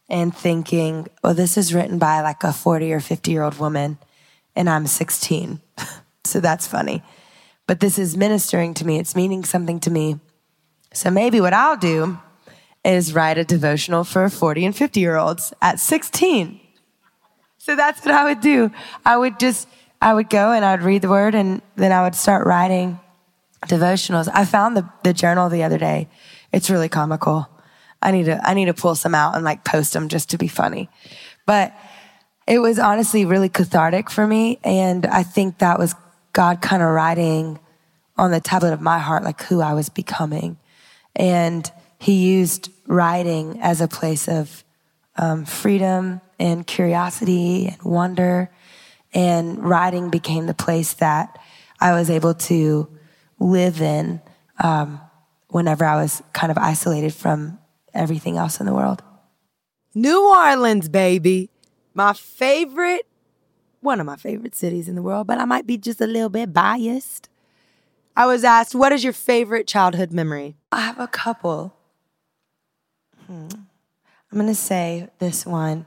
and 0.09 0.35
thinking, 0.35 1.07
well, 1.23 1.35
this 1.35 1.57
is 1.57 1.73
written 1.73 1.99
by 1.99 2.21
like 2.23 2.43
a 2.43 2.53
40 2.53 2.93
or 2.93 3.01
50 3.01 3.31
year 3.31 3.43
old 3.43 3.59
woman 3.59 3.99
and 4.57 4.69
I'm 4.69 4.87
16. 4.87 5.61
so 6.25 6.41
that's 6.41 6.67
funny. 6.67 7.03
But 7.67 7.81
this 7.81 7.99
is 7.99 8.17
ministering 8.17 8.75
to 8.75 8.87
me, 8.87 8.99
it's 8.99 9.17
meaning 9.17 9.45
something 9.45 9.81
to 9.81 9.91
me. 9.91 10.19
So 10.93 11.11
maybe 11.11 11.41
what 11.41 11.55
I'll 11.55 11.77
do 11.77 12.19
is 12.85 13.15
write 13.15 13.39
a 13.39 13.45
devotional 13.45 14.05
for 14.05 14.29
40 14.29 14.67
and 14.67 14.77
50 14.77 15.01
year 15.01 15.17
olds 15.17 15.55
at 15.63 15.81
16. 15.81 16.61
So 17.59 17.77
that's 17.77 18.05
what 18.05 18.15
I 18.15 18.25
would 18.25 18.41
do. 18.41 18.71
I 19.07 19.17
would 19.17 19.39
just, 19.39 19.69
I 20.03 20.13
would 20.13 20.29
go 20.29 20.53
and 20.53 20.65
I'd 20.65 20.83
read 20.83 21.03
the 21.03 21.09
word 21.09 21.35
and 21.35 21.63
then 21.77 21.93
I 21.93 22.03
would 22.03 22.15
start 22.15 22.47
writing 22.47 22.99
devotionals. 23.67 24.29
I 24.33 24.45
found 24.45 24.77
the, 24.77 24.89
the 25.03 25.15
journal 25.15 25.49
the 25.49 25.63
other 25.63 25.79
day. 25.79 26.09
It's 26.53 26.69
really 26.69 26.91
comical. 26.91 27.49
I 28.05 28.11
need 28.11 28.25
to 28.25 28.41
I 28.49 28.55
need 28.55 28.67
to 28.67 28.75
pull 28.75 28.95
some 28.95 29.15
out 29.15 29.35
and 29.35 29.45
like 29.45 29.65
post 29.65 29.93
them 29.93 30.09
just 30.09 30.31
to 30.31 30.39
be 30.39 30.49
funny. 30.49 30.89
But 31.47 31.75
it 32.47 32.59
was 32.59 32.79
honestly 32.79 33.25
really 33.25 33.49
cathartic 33.49 34.11
for 34.11 34.27
me 34.27 34.59
and 34.63 35.07
I 35.07 35.23
think 35.23 35.59
that 35.59 35.79
was 35.79 35.95
God 36.33 36.61
kind 36.61 36.83
of 36.83 36.91
writing 36.91 37.59
on 38.17 38.31
the 38.31 38.41
tablet 38.41 38.73
of 38.73 38.81
my 38.81 38.99
heart 38.99 39.25
like 39.25 39.43
who 39.43 39.61
I 39.61 39.73
was 39.73 39.89
becoming. 39.89 40.59
And 41.17 41.71
he 41.99 42.13
used 42.13 42.71
writing 42.87 43.61
as 43.63 43.81
a 43.81 43.89
place 43.89 44.29
of 44.29 44.63
um, 45.17 45.45
freedom 45.45 46.21
and 46.39 46.67
curiosity 46.67 47.69
and 47.69 47.83
wonder. 47.83 48.51
And 49.13 49.63
writing 49.63 50.11
became 50.11 50.47
the 50.47 50.55
place 50.55 50.95
that 50.95 51.39
I 51.81 51.93
was 51.93 52.11
able 52.11 52.35
to 52.35 52.89
live 53.39 53.81
in 53.81 54.21
um, 54.63 55.01
whenever 55.49 55.85
I 55.85 55.97
was 55.97 56.23
kind 56.33 56.51
of 56.51 56.59
isolated 56.59 57.15
from 57.15 57.59
everything 57.95 58.37
else 58.37 58.61
in 58.61 58.67
the 58.67 58.75
world. 58.75 59.03
New 59.95 60.29
Orleans, 60.29 60.89
baby. 60.89 61.51
My 61.95 62.13
favorite, 62.13 63.07
one 63.81 64.01
of 64.01 64.07
my 64.07 64.17
favorite 64.17 64.55
cities 64.55 64.89
in 64.89 64.97
the 64.97 65.03
world, 65.03 65.27
but 65.27 65.39
I 65.39 65.45
might 65.45 65.67
be 65.67 65.79
just 65.79 66.01
a 66.01 66.07
little 66.07 66.29
bit 66.29 66.53
biased. 66.53 67.29
I 68.17 68.27
was 68.27 68.45
asked, 68.45 68.75
what 68.75 68.93
is 68.93 69.05
your 69.05 69.13
favorite 69.13 69.67
childhood 69.67 70.13
memory? 70.13 70.57
I 70.73 70.81
have 70.81 70.99
a 70.99 71.07
couple. 71.07 71.75
Hmm. 73.27 73.49
I'm 73.53 74.39
going 74.39 74.47
to 74.49 74.55
say 74.55 75.09
this 75.21 75.47
one, 75.47 75.87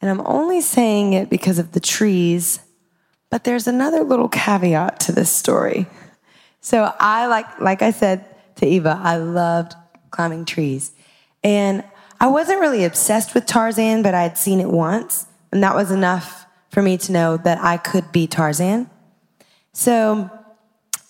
and 0.00 0.10
I'm 0.10 0.26
only 0.26 0.62
saying 0.62 1.12
it 1.12 1.28
because 1.28 1.58
of 1.58 1.72
the 1.72 1.80
trees, 1.80 2.60
but 3.30 3.44
there's 3.44 3.66
another 3.66 4.02
little 4.02 4.28
caveat 4.28 5.00
to 5.00 5.12
this 5.12 5.30
story. 5.30 5.86
So 6.60 6.92
I 6.98 7.26
like 7.26 7.60
like 7.60 7.82
I 7.82 7.90
said 7.90 8.24
to 8.56 8.66
Eva, 8.66 8.98
I 9.02 9.18
loved 9.18 9.74
climbing 10.10 10.46
trees. 10.46 10.92
And 11.42 11.84
I 12.20 12.28
wasn't 12.28 12.60
really 12.60 12.84
obsessed 12.84 13.34
with 13.34 13.46
Tarzan, 13.46 14.02
but 14.02 14.14
I 14.14 14.22
had 14.22 14.38
seen 14.38 14.60
it 14.60 14.68
once, 14.68 15.26
and 15.52 15.62
that 15.62 15.74
was 15.74 15.90
enough 15.90 16.46
for 16.70 16.82
me 16.82 16.96
to 16.98 17.12
know 17.12 17.36
that 17.38 17.58
I 17.62 17.76
could 17.76 18.10
be 18.12 18.26
Tarzan. 18.26 18.90
So 19.72 20.30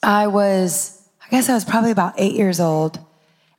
I 0.02 0.26
was, 0.26 1.08
I 1.24 1.28
guess 1.30 1.48
I 1.48 1.54
was 1.54 1.64
probably 1.64 1.90
about 1.90 2.14
eight 2.18 2.34
years 2.34 2.60
old. 2.60 2.98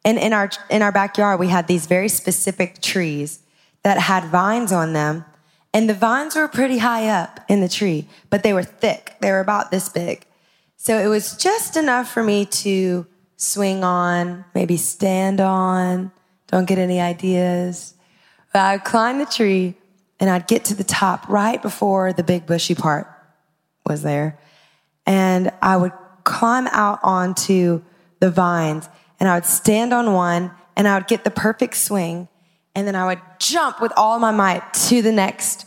And 0.06 0.18
in 0.18 0.32
our, 0.34 0.50
in 0.70 0.82
our 0.82 0.92
backyard, 0.92 1.40
we 1.40 1.48
had 1.48 1.68
these 1.68 1.86
very 1.86 2.10
specific 2.10 2.82
trees 2.82 3.40
that 3.84 3.98
had 3.98 4.26
vines 4.26 4.72
on 4.72 4.94
them. 4.94 5.26
And 5.74 5.90
the 5.90 5.94
vines 5.94 6.36
were 6.36 6.48
pretty 6.48 6.78
high 6.78 7.08
up 7.10 7.42
in 7.50 7.60
the 7.62 7.70
tree, 7.70 8.08
but 8.30 8.44
they 8.44 8.54
were 8.54 8.64
thick. 8.64 9.16
They 9.20 9.32
were 9.32 9.42
about 9.42 9.70
this 9.70 9.90
big. 9.90 10.26
So 10.78 10.98
it 10.98 11.08
was 11.08 11.36
just 11.36 11.76
enough 11.76 12.10
for 12.10 12.24
me 12.24 12.46
to 12.46 13.06
swing 13.36 13.84
on, 13.84 14.46
maybe 14.56 14.78
stand 14.78 15.42
on. 15.42 16.12
Don't 16.48 16.66
get 16.66 16.77
any 16.77 17.00
ideas. 17.00 17.94
But 18.54 18.62
I'd 18.62 18.84
climb 18.84 19.20
the 19.20 19.25
tree 19.25 19.75
and 20.20 20.30
I'd 20.30 20.48
get 20.48 20.66
to 20.66 20.75
the 20.75 20.84
top 20.84 21.27
right 21.30 21.62
before 21.62 22.13
the 22.13 22.24
big 22.24 22.46
bushy 22.46 22.75
part 22.75 23.08
was 23.86 24.01
there. 24.01 24.39
And 25.06 25.51
I 25.62 25.77
would 25.77 25.94
climb 26.24 26.68
out 26.68 27.00
onto 27.04 27.82
the 28.20 28.32
vines 28.32 28.89
and 29.20 29.30
I 29.30 29.36
would 29.36 29.46
stand 29.46 29.94
on 29.94 30.13
one 30.13 30.51
and 30.75 30.88
I 30.88 30.98
would 30.98 31.08
get 31.08 31.24
the 31.24 31.32
perfect 31.32 31.75
swing. 31.75 32.27
And 32.75 32.88
then 32.88 32.96
I 32.96 33.06
would 33.06 33.22
jump 33.39 33.82
with 33.82 33.92
all 33.98 34.20
my 34.20 34.32
might 34.32 34.74
to 34.74 35.01
the 35.01 35.12
next 35.12 35.66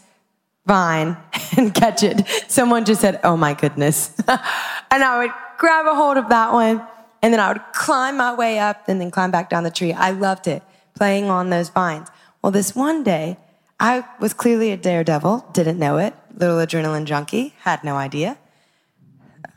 vine 0.67 1.17
and 1.57 1.75
catch 1.75 2.03
it. 2.03 2.27
Someone 2.49 2.85
just 2.85 3.01
said, 3.01 3.21
Oh 3.25 3.37
my 3.37 3.55
goodness. 3.55 4.15
and 4.29 5.03
I 5.05 5.19
would 5.19 5.33
grab 5.59 5.87
a 5.87 5.95
hold 5.95 6.17
of 6.17 6.29
that 6.29 6.53
one 6.53 6.87
and 7.23 7.33
then 7.33 7.41
I 7.41 7.53
would 7.53 7.63
climb 7.73 8.17
my 8.17 8.35
way 8.35 8.59
up 8.59 8.89
and 8.89 9.01
then 9.01 9.11
climb 9.11 9.31
back 9.31 9.51
down 9.51 9.65
the 9.65 9.71
tree. 9.71 9.93
I 9.93 10.11
loved 10.11 10.47
it, 10.47 10.63
playing 11.01 11.31
on 11.31 11.49
those 11.49 11.71
vines. 11.71 12.09
Well, 12.43 12.53
this 12.53 12.77
one 12.77 13.03
day, 13.03 13.39
I 13.81 14.05
was 14.21 14.35
clearly 14.35 14.71
a 14.71 14.77
daredevil, 14.77 15.47
didn't 15.51 15.79
know 15.79 15.97
it, 15.97 16.13
little 16.37 16.59
adrenaline 16.59 17.07
junkie, 17.07 17.55
had 17.61 17.83
no 17.83 17.97
idea. 17.97 18.37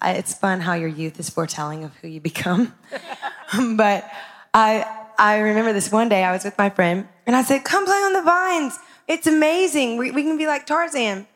I, 0.01 0.13
it's 0.13 0.33
fun 0.33 0.61
how 0.61 0.73
your 0.73 0.87
youth 0.87 1.19
is 1.19 1.29
foretelling 1.29 1.83
of 1.83 1.93
who 1.97 2.07
you 2.07 2.21
become. 2.21 2.73
but 3.75 4.09
I, 4.53 4.85
I 5.19 5.39
remember 5.39 5.73
this 5.73 5.91
one 5.91 6.07
day 6.07 6.23
I 6.23 6.31
was 6.31 6.45
with 6.45 6.57
my 6.57 6.69
friend 6.69 7.09
and 7.27 7.35
I 7.35 7.43
said, 7.43 7.65
Come 7.65 7.83
play 7.83 7.97
on 7.97 8.13
the 8.13 8.21
vines. 8.21 8.79
It's 9.09 9.27
amazing. 9.27 9.97
We, 9.97 10.11
we 10.11 10.23
can 10.23 10.37
be 10.37 10.47
like 10.47 10.65
Tarzan. 10.65 11.27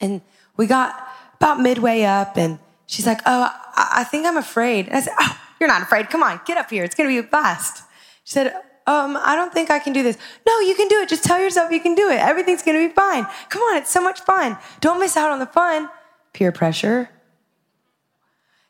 And 0.00 0.20
we 0.56 0.66
got 0.66 1.00
about 1.36 1.60
midway 1.60 2.02
up 2.02 2.36
and 2.36 2.58
she's 2.86 3.06
like, 3.06 3.20
Oh, 3.24 3.48
I, 3.76 4.00
I 4.00 4.04
think 4.04 4.26
I'm 4.26 4.36
afraid. 4.36 4.88
And 4.88 4.96
I 4.96 5.00
said, 5.00 5.14
Oh, 5.16 5.40
you're 5.60 5.68
not 5.68 5.82
afraid. 5.82 6.10
Come 6.10 6.24
on, 6.24 6.40
get 6.44 6.56
up 6.56 6.70
here. 6.70 6.82
It's 6.82 6.96
going 6.96 7.08
to 7.08 7.14
be 7.14 7.24
a 7.24 7.30
blast. 7.30 7.84
She 8.24 8.32
said, 8.32 8.52
um, 8.88 9.18
I 9.20 9.36
don't 9.36 9.52
think 9.52 9.70
I 9.70 9.78
can 9.78 9.92
do 9.92 10.02
this. 10.02 10.16
No, 10.46 10.60
you 10.60 10.74
can 10.74 10.88
do 10.88 11.02
it. 11.02 11.10
Just 11.10 11.22
tell 11.22 11.38
yourself 11.38 11.70
you 11.70 11.78
can 11.78 11.94
do 11.94 12.08
it. 12.08 12.20
Everything's 12.20 12.62
going 12.62 12.80
to 12.80 12.88
be 12.88 12.94
fine. 12.94 13.26
Come 13.50 13.60
on, 13.60 13.76
it's 13.76 13.90
so 13.90 14.00
much 14.00 14.20
fun. 14.20 14.56
Don't 14.80 14.98
miss 14.98 15.14
out 15.14 15.30
on 15.30 15.40
the 15.40 15.46
fun. 15.46 15.90
Peer 16.32 16.52
pressure. 16.52 17.10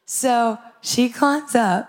So 0.06 0.58
she 0.80 1.08
climbs 1.08 1.54
up 1.54 1.88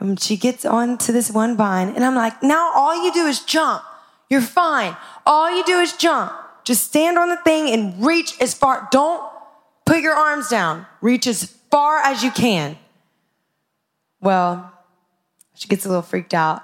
and 0.00 0.18
she 0.18 0.38
gets 0.38 0.64
onto 0.64 1.12
this 1.12 1.30
one 1.30 1.58
vine. 1.58 1.90
And 1.90 2.06
I'm 2.06 2.14
like, 2.14 2.42
now 2.42 2.72
all 2.74 3.04
you 3.04 3.12
do 3.12 3.26
is 3.26 3.40
jump. 3.40 3.82
You're 4.30 4.40
fine. 4.40 4.96
All 5.26 5.54
you 5.54 5.62
do 5.64 5.78
is 5.80 5.92
jump. 5.92 6.32
Just 6.64 6.84
stand 6.84 7.18
on 7.18 7.28
the 7.28 7.36
thing 7.36 7.68
and 7.68 8.02
reach 8.02 8.40
as 8.40 8.54
far. 8.54 8.88
Don't 8.90 9.30
put 9.84 10.00
your 10.00 10.14
arms 10.14 10.48
down. 10.48 10.86
Reach 11.02 11.26
as 11.26 11.44
far 11.70 11.98
as 11.98 12.22
you 12.22 12.30
can. 12.30 12.78
Well, 14.22 14.72
she 15.52 15.68
gets 15.68 15.84
a 15.84 15.88
little 15.88 16.00
freaked 16.00 16.32
out 16.32 16.62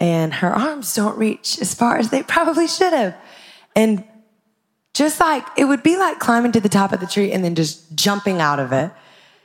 and 0.00 0.32
her 0.34 0.54
arms 0.54 0.94
don't 0.94 1.18
reach 1.18 1.60
as 1.60 1.74
far 1.74 1.98
as 1.98 2.10
they 2.10 2.22
probably 2.22 2.68
should 2.68 2.92
have. 2.92 3.16
And 3.74 4.04
just 4.94 5.20
like 5.20 5.44
it 5.56 5.64
would 5.64 5.82
be 5.82 5.96
like 5.96 6.18
climbing 6.18 6.52
to 6.52 6.60
the 6.60 6.68
top 6.68 6.92
of 6.92 7.00
the 7.00 7.06
tree 7.06 7.32
and 7.32 7.44
then 7.44 7.54
just 7.54 7.94
jumping 7.94 8.40
out 8.40 8.60
of 8.60 8.72
it. 8.72 8.90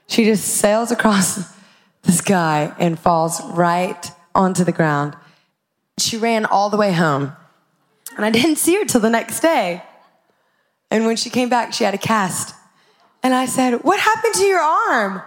She 0.08 0.26
just 0.26 0.46
sails 0.46 0.92
across 0.92 1.54
the 2.04 2.12
sky 2.12 2.74
and 2.80 3.00
falls 3.00 3.42
right 3.52 4.12
onto 4.36 4.64
the 4.64 4.72
ground. 4.72 5.16
She 5.98 6.18
ran 6.18 6.46
all 6.46 6.70
the 6.70 6.78
way 6.78 6.92
home. 6.92 7.34
And 8.16 8.26
I 8.26 8.30
didn't 8.30 8.58
see 8.58 8.76
her 8.78 8.86
till 8.86 9.02
the 9.02 9.10
next 9.10 9.40
day. 9.40 9.84
And 10.92 11.06
when 11.06 11.16
she 11.16 11.30
came 11.30 11.50
back, 11.50 11.74
she 11.74 11.84
had 11.84 11.94
a 11.94 12.00
cast. 12.00 12.54
And 13.24 13.34
I 13.34 13.46
said, 13.46 13.84
What 13.84 14.00
happened 14.00 14.34
to 14.36 14.44
your 14.44 14.60
arm? 14.60 15.24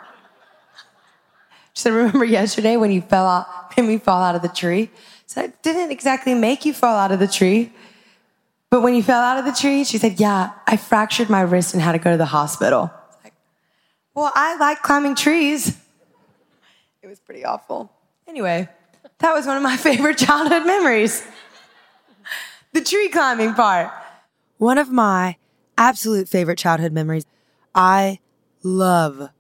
She 1.73 1.83
said, 1.83 1.93
Remember 1.93 2.25
yesterday 2.25 2.77
when 2.77 2.93
you 2.93 3.01
fell 3.01 3.27
out, 3.27 3.77
made 3.77 3.87
me 3.87 3.99
fall 3.99 4.23
out 4.23 4.35
of 4.35 4.43
the 4.43 4.49
tree? 4.49 4.91
So 5.27 5.43
I 5.43 5.53
didn't 5.63 5.91
exactly 5.91 6.35
make 6.35 6.65
you 6.65 6.73
fall 6.73 6.97
out 6.97 7.13
of 7.13 7.19
the 7.19 7.27
tree. 7.27 7.73
But 8.71 8.83
when 8.83 8.95
you 8.95 9.03
fell 9.03 9.21
out 9.21 9.39
of 9.39 9.45
the 9.45 9.53
tree, 9.53 9.85
she 9.85 9.99
said, 9.99 10.19
Yeah, 10.21 10.53
I 10.67 10.77
fractured 10.77 11.29
my 11.29 11.41
wrist 11.41 11.75
and 11.75 11.83
had 11.83 11.93
to 11.93 11.99
go 11.99 12.13
to 12.13 12.17
the 12.17 12.27
hospital. 12.27 12.91
Like, 13.25 13.35
well, 14.15 14.33
I 14.35 14.57
like 14.57 14.83
climbing 14.83 15.15
trees. 15.15 15.77
It 17.03 17.09
was 17.09 17.21
pretty 17.21 17.45
awful. 17.45 17.93
Anyway, 18.27 18.69
that 19.19 19.35
was 19.35 19.47
one 19.47 19.57
of 19.57 19.63
my 19.63 19.77
favorite 19.89 20.19
childhood 20.19 20.67
memories. 20.67 21.25
The 22.73 22.81
tree 22.81 23.09
climbing 23.09 23.55
part. 23.55 23.91
One 24.59 24.79
of 24.79 24.91
my 24.91 25.37
absolute 25.79 26.29
favorite 26.29 26.59
childhood 26.59 26.93
memories. 26.93 27.27
I 27.75 28.21
love, 28.63 29.31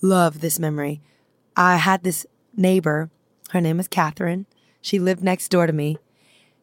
love 0.00 0.40
this 0.40 0.58
memory. 0.58 1.00
I 1.56 1.76
had 1.76 2.02
this 2.02 2.26
neighbor. 2.56 3.10
Her 3.50 3.60
name 3.60 3.78
was 3.78 3.88
Catherine. 3.88 4.46
She 4.80 4.98
lived 4.98 5.22
next 5.22 5.48
door 5.48 5.66
to 5.66 5.72
me. 5.72 5.98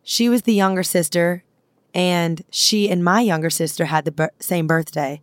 She 0.04 0.30
was 0.30 0.44
the 0.44 0.54
younger 0.54 0.84
sister, 0.84 1.44
and 1.94 2.44
she 2.50 2.90
and 2.90 3.04
my 3.04 3.22
younger 3.22 3.50
sister 3.50 3.86
had 3.86 4.06
the 4.06 4.32
same 4.40 4.68
birthday. 4.68 5.22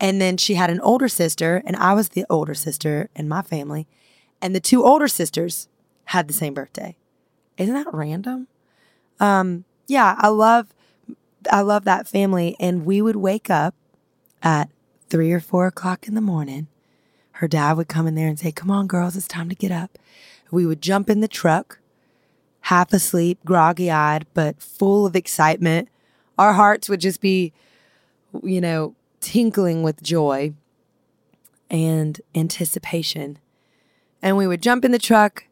And 0.00 0.20
then 0.20 0.36
she 0.36 0.54
had 0.54 0.70
an 0.70 0.80
older 0.80 1.08
sister, 1.08 1.62
and 1.64 1.76
I 1.76 1.94
was 1.94 2.10
the 2.10 2.26
older 2.28 2.54
sister 2.54 3.08
in 3.14 3.28
my 3.28 3.42
family. 3.42 3.86
And 4.42 4.54
the 4.54 4.60
two 4.60 4.84
older 4.84 5.08
sisters 5.08 5.68
had 6.06 6.28
the 6.28 6.34
same 6.34 6.54
birthday. 6.54 6.96
Isn't 7.56 7.74
that 7.74 7.92
random? 7.94 8.48
Um, 9.20 9.64
yeah, 9.86 10.16
I 10.18 10.28
love 10.28 10.74
I 11.50 11.60
love 11.60 11.84
that 11.84 12.08
family. 12.08 12.56
And 12.58 12.84
we 12.84 13.00
would 13.02 13.16
wake 13.16 13.50
up 13.50 13.74
at 14.42 14.70
three 15.08 15.32
or 15.32 15.40
four 15.40 15.66
o'clock 15.66 16.08
in 16.08 16.14
the 16.14 16.20
morning. 16.20 16.68
Her 17.32 17.48
dad 17.48 17.76
would 17.76 17.88
come 17.88 18.06
in 18.06 18.14
there 18.14 18.28
and 18.28 18.38
say, 18.38 18.52
Come 18.52 18.70
on, 18.70 18.86
girls, 18.86 19.16
it's 19.16 19.28
time 19.28 19.48
to 19.48 19.54
get 19.54 19.72
up. 19.72 19.98
We 20.50 20.66
would 20.66 20.82
jump 20.82 21.10
in 21.10 21.20
the 21.20 21.28
truck, 21.28 21.78
half 22.64 22.92
asleep, 22.92 23.38
groggy 23.44 23.90
eyed, 23.90 24.26
but 24.32 24.60
full 24.60 25.04
of 25.06 25.14
excitement. 25.14 25.88
Our 26.38 26.54
hearts 26.54 26.88
would 26.88 27.00
just 27.00 27.20
be, 27.20 27.52
you 28.42 28.60
know, 28.60 28.94
tinkling 29.20 29.82
with 29.82 30.02
joy 30.02 30.54
and 31.70 32.20
anticipation. 32.34 33.38
And 34.22 34.36
we 34.36 34.46
would 34.46 34.62
jump 34.62 34.84
in 34.84 34.92
the 34.92 34.98
truck, 34.98 35.44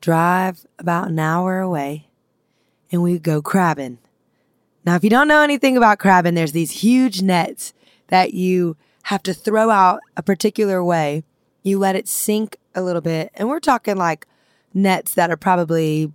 drive 0.00 0.66
about 0.78 1.08
an 1.08 1.18
hour 1.18 1.60
away, 1.60 2.08
and 2.92 3.02
we'd 3.02 3.22
go 3.22 3.40
crabbing. 3.40 3.98
Now, 4.84 4.96
if 4.96 5.04
you 5.04 5.10
don't 5.10 5.28
know 5.28 5.40
anything 5.40 5.78
about 5.78 5.98
crabbing, 5.98 6.34
there's 6.34 6.52
these 6.52 6.82
huge 6.82 7.22
nets 7.22 7.72
that 8.08 8.34
you 8.34 8.76
have 9.04 9.22
to 9.22 9.32
throw 9.32 9.70
out 9.70 10.00
a 10.16 10.22
particular 10.22 10.84
way. 10.84 11.24
You 11.62 11.78
let 11.78 11.96
it 11.96 12.06
sink 12.06 12.58
a 12.74 12.82
little 12.82 13.00
bit, 13.00 13.30
and 13.34 13.48
we're 13.48 13.60
talking 13.60 13.96
like 13.96 14.26
nets 14.74 15.14
that 15.14 15.30
are 15.30 15.38
probably, 15.38 16.12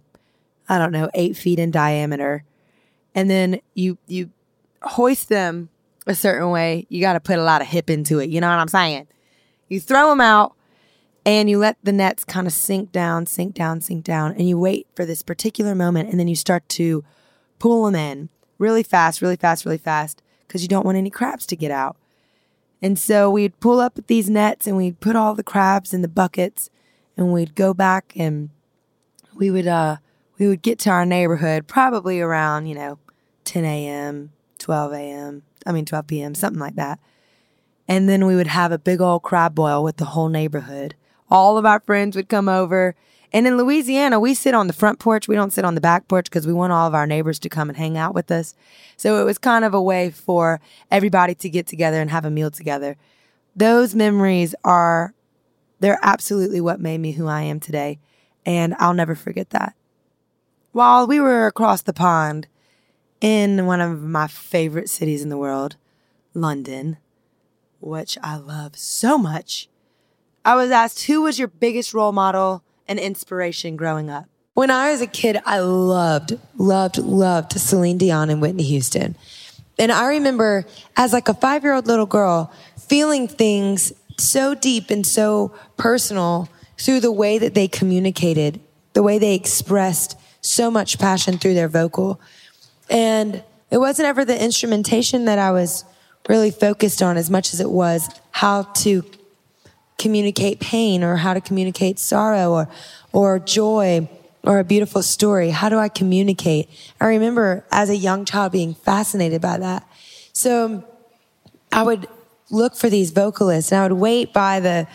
I 0.70 0.78
don't 0.78 0.92
know, 0.92 1.10
eight 1.14 1.36
feet 1.36 1.60
in 1.60 1.72
diameter. 1.72 2.44
And 3.16 3.30
then 3.30 3.60
you 3.74 3.98
you 4.08 4.30
hoist 4.84 5.28
them 5.28 5.70
a 6.08 6.16
certain 6.16 6.52
way. 6.52 6.86
You 6.90 7.02
got 7.02 7.14
to 7.14 7.20
put 7.20 7.40
a 7.40 7.44
lot 7.44 7.62
of 7.62 7.68
hip 7.68 7.90
into 7.90 8.20
it. 8.20 8.30
You 8.30 8.40
know 8.40 8.48
what 8.48 8.60
I'm 8.60 8.68
saying? 8.68 9.08
You 9.68 9.80
throw 9.80 10.10
them 10.10 10.22
out 10.22 10.54
and 11.26 11.50
you 11.50 11.58
let 11.58 11.78
the 11.84 11.92
nets 11.92 12.24
kind 12.24 12.48
of 12.48 12.54
sink 12.54 12.92
down, 12.92 13.26
sink 13.26 13.54
down, 13.54 13.82
sink 13.82 14.04
down, 14.06 14.32
and 14.32 14.48
you 14.48 14.58
wait 14.58 14.88
for 14.96 15.06
this 15.06 15.22
particular 15.22 15.76
moment, 15.76 16.10
and 16.10 16.20
then 16.20 16.28
you 16.28 16.36
start 16.36 16.68
to 16.70 17.04
pull 17.60 17.86
them 17.86 17.96
in 17.96 18.30
really 18.58 18.84
fast, 18.84 19.22
really 19.22 19.36
fast, 19.36 19.66
really 19.66 19.78
fast, 19.78 20.22
because 20.48 20.62
you 20.62 20.68
don't 20.68 20.86
want 20.86 20.98
any 20.98 21.10
crabs 21.10 21.46
to 21.48 21.56
get 21.56 21.72
out. 21.72 21.98
And 22.82 22.98
so 22.98 23.30
we'd 23.30 23.60
pull 23.60 23.80
up 23.80 24.00
these 24.08 24.30
nets 24.30 24.66
and 24.66 24.78
we'd 24.78 25.02
put 25.02 25.16
all 25.16 25.36
the 25.36 25.44
crabs 25.44 25.94
in 25.94 26.02
the 26.02 26.08
buckets, 26.08 26.70
and 27.18 27.34
we'd 27.34 27.54
go 27.54 27.74
back 27.74 28.14
and 28.16 28.50
we 29.36 29.52
would 29.52 29.68
uh 29.68 29.98
we 30.40 30.48
would 30.48 30.62
get 30.62 30.80
to 30.80 30.90
our 30.90 31.06
neighborhood 31.06 31.68
probably 31.68 32.20
around 32.20 32.66
you 32.66 32.74
know 32.74 32.98
10 33.44 33.66
a.m 33.66 34.32
12 34.58 34.94
a.m 34.94 35.44
i 35.66 35.72
mean 35.72 35.86
12 35.86 36.08
p.m 36.08 36.36
something 36.36 36.60
like 36.60 36.76
that. 36.76 37.00
And 37.88 38.08
then 38.08 38.28
we 38.28 38.36
would 38.36 38.48
have 38.48 38.72
a 38.72 38.78
big 38.78 39.02
old 39.02 39.24
crab 39.24 39.56
boil 39.56 39.84
with 39.84 39.98
the 39.98 40.06
whole 40.06 40.30
neighborhood. 40.30 40.94
All 41.28 41.58
of 41.58 41.66
our 41.66 41.80
friends 41.80 42.16
would 42.16 42.30
come 42.30 42.48
over. 42.48 42.96
And 43.34 43.48
in 43.48 43.58
louisiana 43.58 44.20
we 44.20 44.34
sit 44.34 44.54
on 44.54 44.68
the 44.68 44.74
front 44.74 45.00
porch. 45.00 45.28
We 45.28 45.36
don't 45.36 45.52
sit 45.52 45.66
on 45.66 45.76
the 45.76 45.82
back 45.82 46.08
porch 46.08 46.26
because 46.26 46.46
we 46.46 46.54
want 46.54 46.72
all 46.72 46.88
of 46.88 46.94
our 46.94 47.08
neighbors 47.08 47.40
to 47.40 47.50
come 47.50 47.68
and 47.68 47.78
hang 47.78 47.98
out 47.98 48.14
with 48.14 48.32
us. 48.32 48.56
So 48.96 49.20
it 49.20 49.24
was 49.24 49.38
kind 49.38 49.66
of 49.66 49.74
a 49.74 49.82
way 49.82 50.12
for 50.12 50.62
everybody 50.92 51.34
to 51.36 51.50
get 51.50 51.66
together 51.66 52.00
and 52.00 52.12
have 52.12 52.26
a 52.26 52.32
meal 52.32 52.52
together. 52.52 52.96
Those 53.56 53.96
memories 53.96 54.54
are 54.64 55.14
they're 55.80 56.00
absolutely 56.04 56.62
what 56.62 56.80
made 56.80 57.00
me 57.00 57.14
who 57.14 57.28
i 57.28 57.42
am 57.42 57.60
today. 57.60 58.00
And 58.46 58.76
I'll 58.80 58.94
never 58.94 59.16
forget 59.16 59.50
that. 59.52 59.76
While 60.72 61.08
we 61.08 61.20
were 61.20 61.48
across 61.48 61.82
the 61.82 61.94
pond 61.94 62.48
in 63.22 63.66
one 63.66 63.82
of 63.82 64.04
my 64.04 64.28
favorite 64.28 64.88
cities 64.88 65.24
in 65.24 65.30
the 65.30 65.38
world, 65.38 65.78
London, 66.36 66.98
which 67.80 68.20
I 68.22 68.36
love 68.36 68.78
so 68.78 69.18
much, 69.18 69.68
I 70.46 70.56
was 70.56 70.70
asked 70.70 71.06
who 71.06 71.24
was 71.24 71.40
your 71.40 71.48
biggest 71.48 71.94
role 71.94 72.12
model 72.12 72.64
and 72.88 73.00
inspiration 73.00 73.78
growing 73.78 74.12
up. 74.12 74.26
When 74.54 74.70
I 74.70 74.92
was 74.92 75.02
a 75.02 75.08
kid, 75.08 75.40
I 75.44 75.60
loved, 75.60 76.38
loved, 76.56 77.00
loved 77.00 77.54
Celine 77.54 77.98
Dion 77.98 78.30
and 78.30 78.40
Whitney 78.40 78.64
Houston. 78.64 79.16
And 79.80 79.92
I 79.92 80.08
remember 80.08 80.66
as 80.96 81.14
like 81.14 81.30
a 81.30 81.34
five 81.34 81.64
year 81.64 81.74
old 81.74 81.88
little 81.88 82.06
girl 82.06 82.54
feeling 82.78 83.28
things 83.28 83.92
so 84.18 84.54
deep 84.54 84.92
and 84.92 85.06
so 85.06 85.52
personal 85.78 86.48
through 86.78 87.00
the 87.00 87.12
way 87.12 87.40
that 87.40 87.56
they 87.56 87.68
communicated, 87.68 88.60
the 88.94 89.02
way 89.02 89.18
they 89.18 89.34
expressed 89.34 90.16
so 90.42 90.72
much 90.72 91.00
passion 91.00 91.38
through 91.38 91.54
their 91.54 91.68
vocal. 91.68 92.20
And 92.90 93.44
it 93.72 93.78
wasn't 93.78 94.08
ever 94.08 94.26
the 94.26 94.42
instrumentation 94.42 95.26
that 95.26 95.40
I 95.40 95.52
was 95.52 95.86
really 96.28 96.52
focused 96.52 97.02
on 97.02 97.18
as 97.18 97.30
much 97.30 97.54
as 97.54 97.60
it 97.60 97.70
was 97.70 98.10
how 98.32 98.64
to 98.64 99.04
communicate 99.98 100.60
pain 100.60 101.04
or 101.04 101.18
how 101.18 101.34
to 101.34 101.42
communicate 101.42 102.00
sorrow 102.00 102.52
or, 102.52 102.70
or 103.12 103.40
joy 103.40 104.08
or 104.44 104.60
a 104.60 104.64
beautiful 104.64 105.04
story. 105.04 105.50
How 105.50 105.70
do 105.70 105.78
I 105.78 105.90
communicate? 105.90 106.70
I 107.02 107.08
remember 107.08 107.66
as 107.72 107.90
a 107.90 107.96
young 107.96 108.26
child 108.26 108.52
being 108.52 108.74
fascinated 108.74 109.42
by 109.42 109.58
that. 109.58 109.88
So 110.34 110.84
I 111.72 111.84
would 111.84 112.08
look 112.50 112.76
for 112.76 112.90
these 112.90 113.12
vocalists 113.12 113.72
and 113.72 113.82
I 113.82 113.88
would 113.88 114.00
wait 114.00 114.34
by 114.34 114.60
the, 114.60 114.88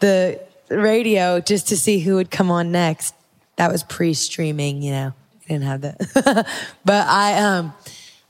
the 0.00 0.40
radio 0.68 1.40
just 1.40 1.68
to 1.68 1.76
see 1.76 1.98
who 1.98 2.14
would 2.14 2.30
come 2.30 2.50
on 2.50 2.70
next. 2.70 3.14
That 3.56 3.70
was 3.70 3.82
pre-streaming, 3.82 4.82
you 4.82 4.92
know. 4.92 5.14
I 5.44 5.48
didn't 5.48 5.64
have 5.64 5.80
that. 5.82 6.46
but 6.84 7.06
I 7.06 7.38
um 7.38 7.74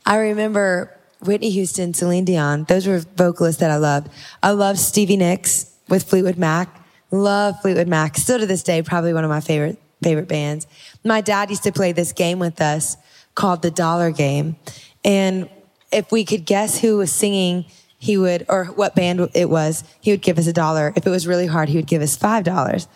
I 0.05 0.19
remember 0.19 0.95
Whitney 1.23 1.51
Houston, 1.51 1.95
Celine 1.95 2.25
Dion. 2.25 2.65
Those 2.65 2.87
were 2.87 2.99
vocalists 3.17 3.61
that 3.61 3.71
I 3.71 3.77
loved. 3.77 4.11
I 4.43 4.51
loved 4.51 4.79
Stevie 4.79 5.17
Nicks 5.17 5.73
with 5.89 6.03
Fleetwood 6.05 6.37
Mac. 6.37 6.69
Love 7.11 7.61
Fleetwood 7.63 7.89
Mac. 7.89 8.17
Still 8.17 8.39
to 8.39 8.47
this 8.47 8.63
day, 8.63 8.83
probably 8.83 9.15
one 9.15 9.25
of 9.25 9.31
my 9.31 9.41
favorite 9.41 9.79
favorite 10.03 10.29
bands. 10.29 10.67
My 11.05 11.21
dad 11.21 11.51
used 11.51 11.63
to 11.63 11.73
play 11.73 11.93
this 11.93 12.13
game 12.13 12.39
with 12.39 12.61
us 12.61 12.97
called 13.35 13.63
the 13.63 13.71
Dollar 13.71 14.11
Game, 14.11 14.57
and 15.05 15.49
if 15.91 16.11
we 16.13 16.25
could 16.25 16.45
guess 16.45 16.81
who 16.81 16.99
was 16.99 17.13
singing, 17.13 17.65
he 17.99 18.19
would, 18.19 18.45
or 18.49 18.67
what 18.67 18.95
band 18.95 19.31
it 19.33 19.49
was, 19.49 19.85
he 20.01 20.11
would 20.11 20.21
give 20.23 20.39
us 20.39 20.47
a 20.47 20.53
dollar. 20.53 20.93
If 20.97 21.07
it 21.07 21.11
was 21.11 21.27
really 21.27 21.47
hard, 21.47 21.69
he 21.69 21.77
would 21.77 21.87
give 21.87 22.03
us 22.03 22.17
five 22.17 22.45
dollars. 22.45 22.87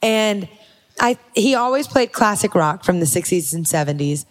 And 0.00 0.48
I, 1.00 1.18
he 1.34 1.54
always 1.54 1.86
played 1.86 2.12
classic 2.12 2.54
rock 2.54 2.84
from 2.84 3.00
the 3.00 3.06
60s 3.06 3.52
and 3.52 3.64
70s. 3.64 4.24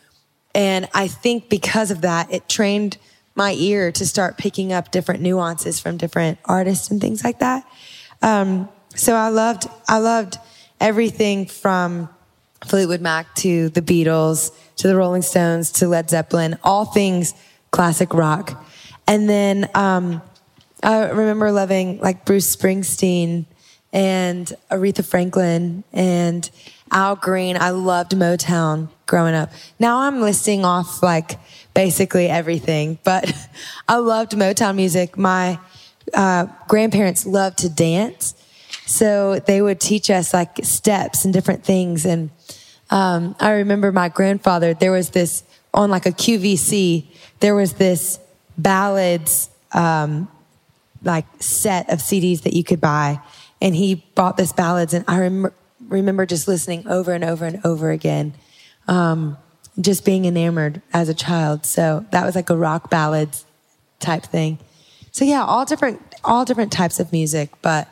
And 0.56 0.88
I 0.94 1.08
think 1.08 1.50
because 1.50 1.92
of 1.92 2.02
that, 2.02 2.32
it 2.32 2.48
trained 2.48 2.98
my 3.36 3.54
ear 3.54 3.92
to 3.92 4.06
start 4.06 4.38
picking 4.38 4.72
up 4.72 4.92
different 4.92 5.22
nuances 5.22 5.80
from 5.80 5.98
different 5.98 6.38
artists 6.46 6.92
and 6.92 7.02
things 7.02 7.24
like 7.24 7.40
that. 7.40 7.66
Um, 8.22 8.70
so 8.96 9.16
I 9.16 9.30
loved, 9.30 9.68
I 9.88 9.98
loved 9.98 10.38
everything 10.80 11.48
from 11.48 12.10
Fleetwood 12.66 13.02
Mac 13.02 13.34
to 13.36 13.70
the 13.70 13.82
Beatles 13.82 14.52
to 14.78 14.88
the 14.88 14.96
Rolling 14.96 15.22
Stones 15.22 15.72
to 15.74 15.88
Led 15.88 16.10
Zeppelin, 16.10 16.58
all 16.64 16.86
things 16.86 17.34
classic 17.72 18.14
rock. 18.14 18.64
And 19.08 19.28
then 19.30 19.70
um, 19.74 20.22
I 20.82 21.10
remember 21.10 21.52
loving 21.52 22.00
like 22.00 22.26
Bruce 22.26 22.56
Springsteen 22.56 23.46
and 23.94 24.52
Aretha 24.72 25.06
Franklin 25.06 25.84
and 25.94 26.50
Al 26.92 27.16
Green. 27.16 27.56
I 27.58 27.70
loved 27.70 28.12
Motown 28.12 28.90
growing 29.06 29.36
up. 29.36 29.52
Now 29.80 30.00
I'm 30.00 30.20
listing 30.20 30.66
off 30.66 31.02
like 31.04 31.40
basically 31.74 32.28
everything, 32.28 32.98
but 33.04 33.32
I 33.88 33.98
loved 33.98 34.34
Motown 34.34 34.76
music. 34.76 35.18
My 35.18 35.60
uh, 36.14 36.48
grandparents 36.68 37.26
loved 37.26 37.60
to 37.60 37.70
dance. 37.70 38.36
So 38.86 39.40
they 39.40 39.62
would 39.62 39.80
teach 39.80 40.10
us 40.10 40.34
like 40.34 40.58
steps 40.64 41.24
and 41.24 41.34
different 41.34 41.64
things. 41.64 42.06
And 42.06 42.32
um, 42.90 43.36
I 43.40 43.52
remember 43.52 43.92
my 43.92 44.10
grandfather, 44.10 44.74
there 44.74 44.92
was 44.92 45.12
this 45.12 45.44
on 45.74 45.90
like 45.90 46.06
a 46.06 46.12
QVC, 46.12 47.06
there 47.40 47.56
was 47.56 47.74
this 47.74 48.20
ballads 48.58 49.50
um, 49.72 50.28
like 51.04 51.26
set 51.40 51.90
of 51.90 52.00
CDs 52.00 52.42
that 52.42 52.54
you 52.54 52.64
could 52.64 52.82
buy. 52.82 53.20
And 53.64 53.76
he 53.76 54.06
bought 54.14 54.38
this 54.38 54.52
ballads, 54.52 54.94
and 54.94 55.06
I 55.08 55.20
rem- 55.22 55.54
remember 55.88 56.26
just 56.26 56.48
listening 56.48 56.86
over 56.88 57.14
and 57.14 57.24
over 57.24 57.46
and 57.46 57.66
over 57.66 57.92
again, 57.92 58.34
um, 58.88 59.38
just 59.80 60.04
being 60.06 60.26
enamored 60.26 60.82
as 60.92 61.08
a 61.10 61.14
child. 61.14 61.66
So 61.66 62.06
that 62.12 62.26
was 62.26 62.36
like 62.36 62.50
a 62.50 62.58
rock 62.58 62.90
ballads 62.90 63.46
type 64.00 64.24
thing. 64.24 64.60
So 65.12 65.24
yeah, 65.24 65.44
all 65.46 65.64
different, 65.66 66.02
all 66.24 66.44
different 66.44 66.72
types 66.72 67.00
of 67.00 67.12
music. 67.12 67.52
But 67.62 67.88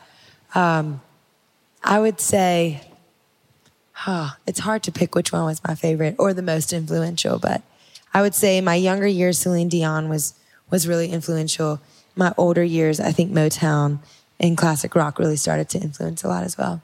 um, 0.54 1.02
I 1.84 2.00
would 2.00 2.20
say, 2.20 2.82
huh, 3.94 4.32
it's 4.46 4.60
hard 4.60 4.84
to 4.84 4.92
pick 4.92 5.16
which 5.16 5.32
one 5.32 5.46
was 5.46 5.64
my 5.66 5.76
favorite 5.76 6.16
or 6.20 6.34
the 6.34 6.42
most 6.42 6.74
influential. 6.74 7.40
But 7.40 7.62
I 8.14 8.22
would 8.22 8.36
say 8.36 8.60
my 8.60 8.76
younger 8.76 9.08
years, 9.08 9.40
Celine 9.40 9.70
Dion 9.70 10.10
was 10.10 10.34
was 10.70 10.88
really 10.88 11.12
influential. 11.12 11.80
My 12.16 12.34
older 12.38 12.64
years, 12.64 13.00
I 13.00 13.12
think 13.12 13.32
Motown 13.32 14.00
and 14.42 14.58
classic 14.58 14.96
rock 14.96 15.20
really 15.20 15.38
started 15.38 15.70
to 15.70 15.80
influence 15.80 16.24
a 16.24 16.28
lot 16.28 16.44
as 16.44 16.58
well. 16.58 16.82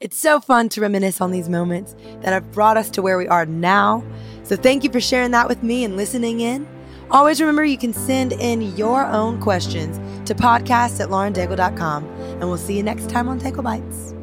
It's 0.00 0.16
so 0.16 0.38
fun 0.38 0.68
to 0.70 0.80
reminisce 0.80 1.20
on 1.20 1.32
these 1.32 1.48
moments 1.48 1.96
that 2.20 2.32
have 2.32 2.52
brought 2.52 2.76
us 2.76 2.88
to 2.90 3.02
where 3.02 3.18
we 3.18 3.26
are 3.26 3.46
now. 3.46 4.04
So 4.44 4.54
thank 4.54 4.84
you 4.84 4.92
for 4.92 5.00
sharing 5.00 5.32
that 5.32 5.48
with 5.48 5.64
me 5.64 5.82
and 5.82 5.96
listening 5.96 6.40
in. 6.40 6.68
Always 7.10 7.40
remember 7.40 7.64
you 7.64 7.78
can 7.78 7.92
send 7.92 8.32
in 8.34 8.76
your 8.76 9.04
own 9.06 9.40
questions 9.40 9.98
to 10.28 10.34
podcast 10.36 11.00
at 11.00 11.08
laurendaigle.com. 11.08 12.04
And 12.04 12.42
we'll 12.42 12.58
see 12.58 12.76
you 12.76 12.82
next 12.84 13.10
time 13.10 13.28
on 13.28 13.40
Daigle 13.40 13.64
Bites. 13.64 14.14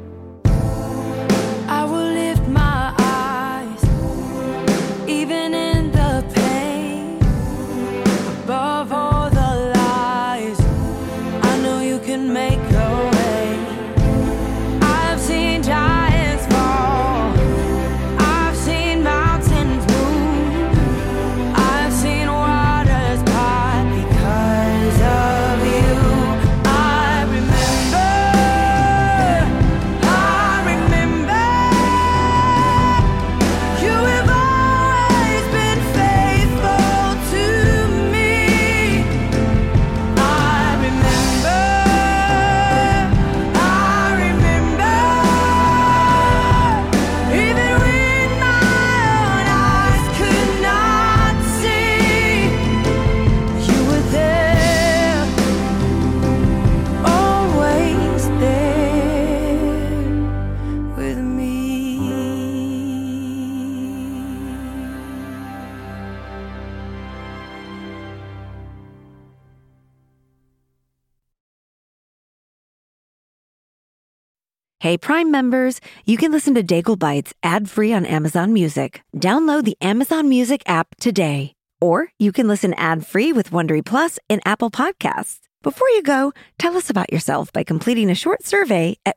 Hey, 74.86 75.00
Prime 75.00 75.32
members, 75.32 75.82
you 76.06 76.15
can 76.15 76.32
listen 76.32 76.54
to 76.54 76.62
Daigle 76.62 77.00
Bites 77.00 77.34
ad 77.41 77.67
free 77.67 77.91
on 77.91 78.06
Amazon 78.06 78.54
Music. 78.54 79.02
Download 79.17 79.63
the 79.63 79.76
Amazon 79.82 80.30
Music 80.30 80.62
app 80.67 80.89
today. 81.00 81.54
Or 81.82 82.10
you 82.19 82.32
can 82.32 82.48
listen 82.48 82.76
ad 82.76 83.04
free 83.04 83.34
with 83.34 83.50
Wondery 83.50 83.84
Plus 83.84 84.19
in 84.30 84.41
Apple 84.45 84.69
Podcasts. 84.69 85.39
Before 85.63 85.89
you 85.89 86.04
go, 86.04 86.34
tell 86.60 86.78
us 86.78 86.91
about 86.91 87.12
yourself 87.12 87.52
by 87.52 87.63
completing 87.63 88.12
a 88.12 88.13
short 88.13 88.43
survey 88.43 89.00
at 89.08 89.15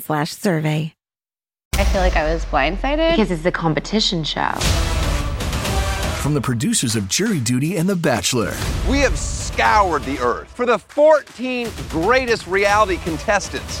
slash 0.00 0.32
survey. 0.32 0.94
I 1.74 1.84
feel 1.84 2.00
like 2.00 2.16
I 2.16 2.24
was 2.34 2.44
blindsided. 2.46 3.12
Because 3.12 3.30
it's 3.30 3.46
a 3.46 3.52
competition 3.52 4.24
show. 4.24 4.50
From 6.18 6.34
the 6.34 6.40
producers 6.40 6.96
of 6.96 7.06
Jury 7.08 7.38
Duty 7.38 7.76
and 7.76 7.88
The 7.88 7.94
Bachelor 7.94 8.52
We 8.90 8.98
have 8.98 9.16
scoured 9.16 10.02
the 10.02 10.18
earth 10.18 10.50
for 10.50 10.66
the 10.66 10.80
14 10.80 11.68
greatest 11.88 12.48
reality 12.48 12.96
contestants 12.96 13.80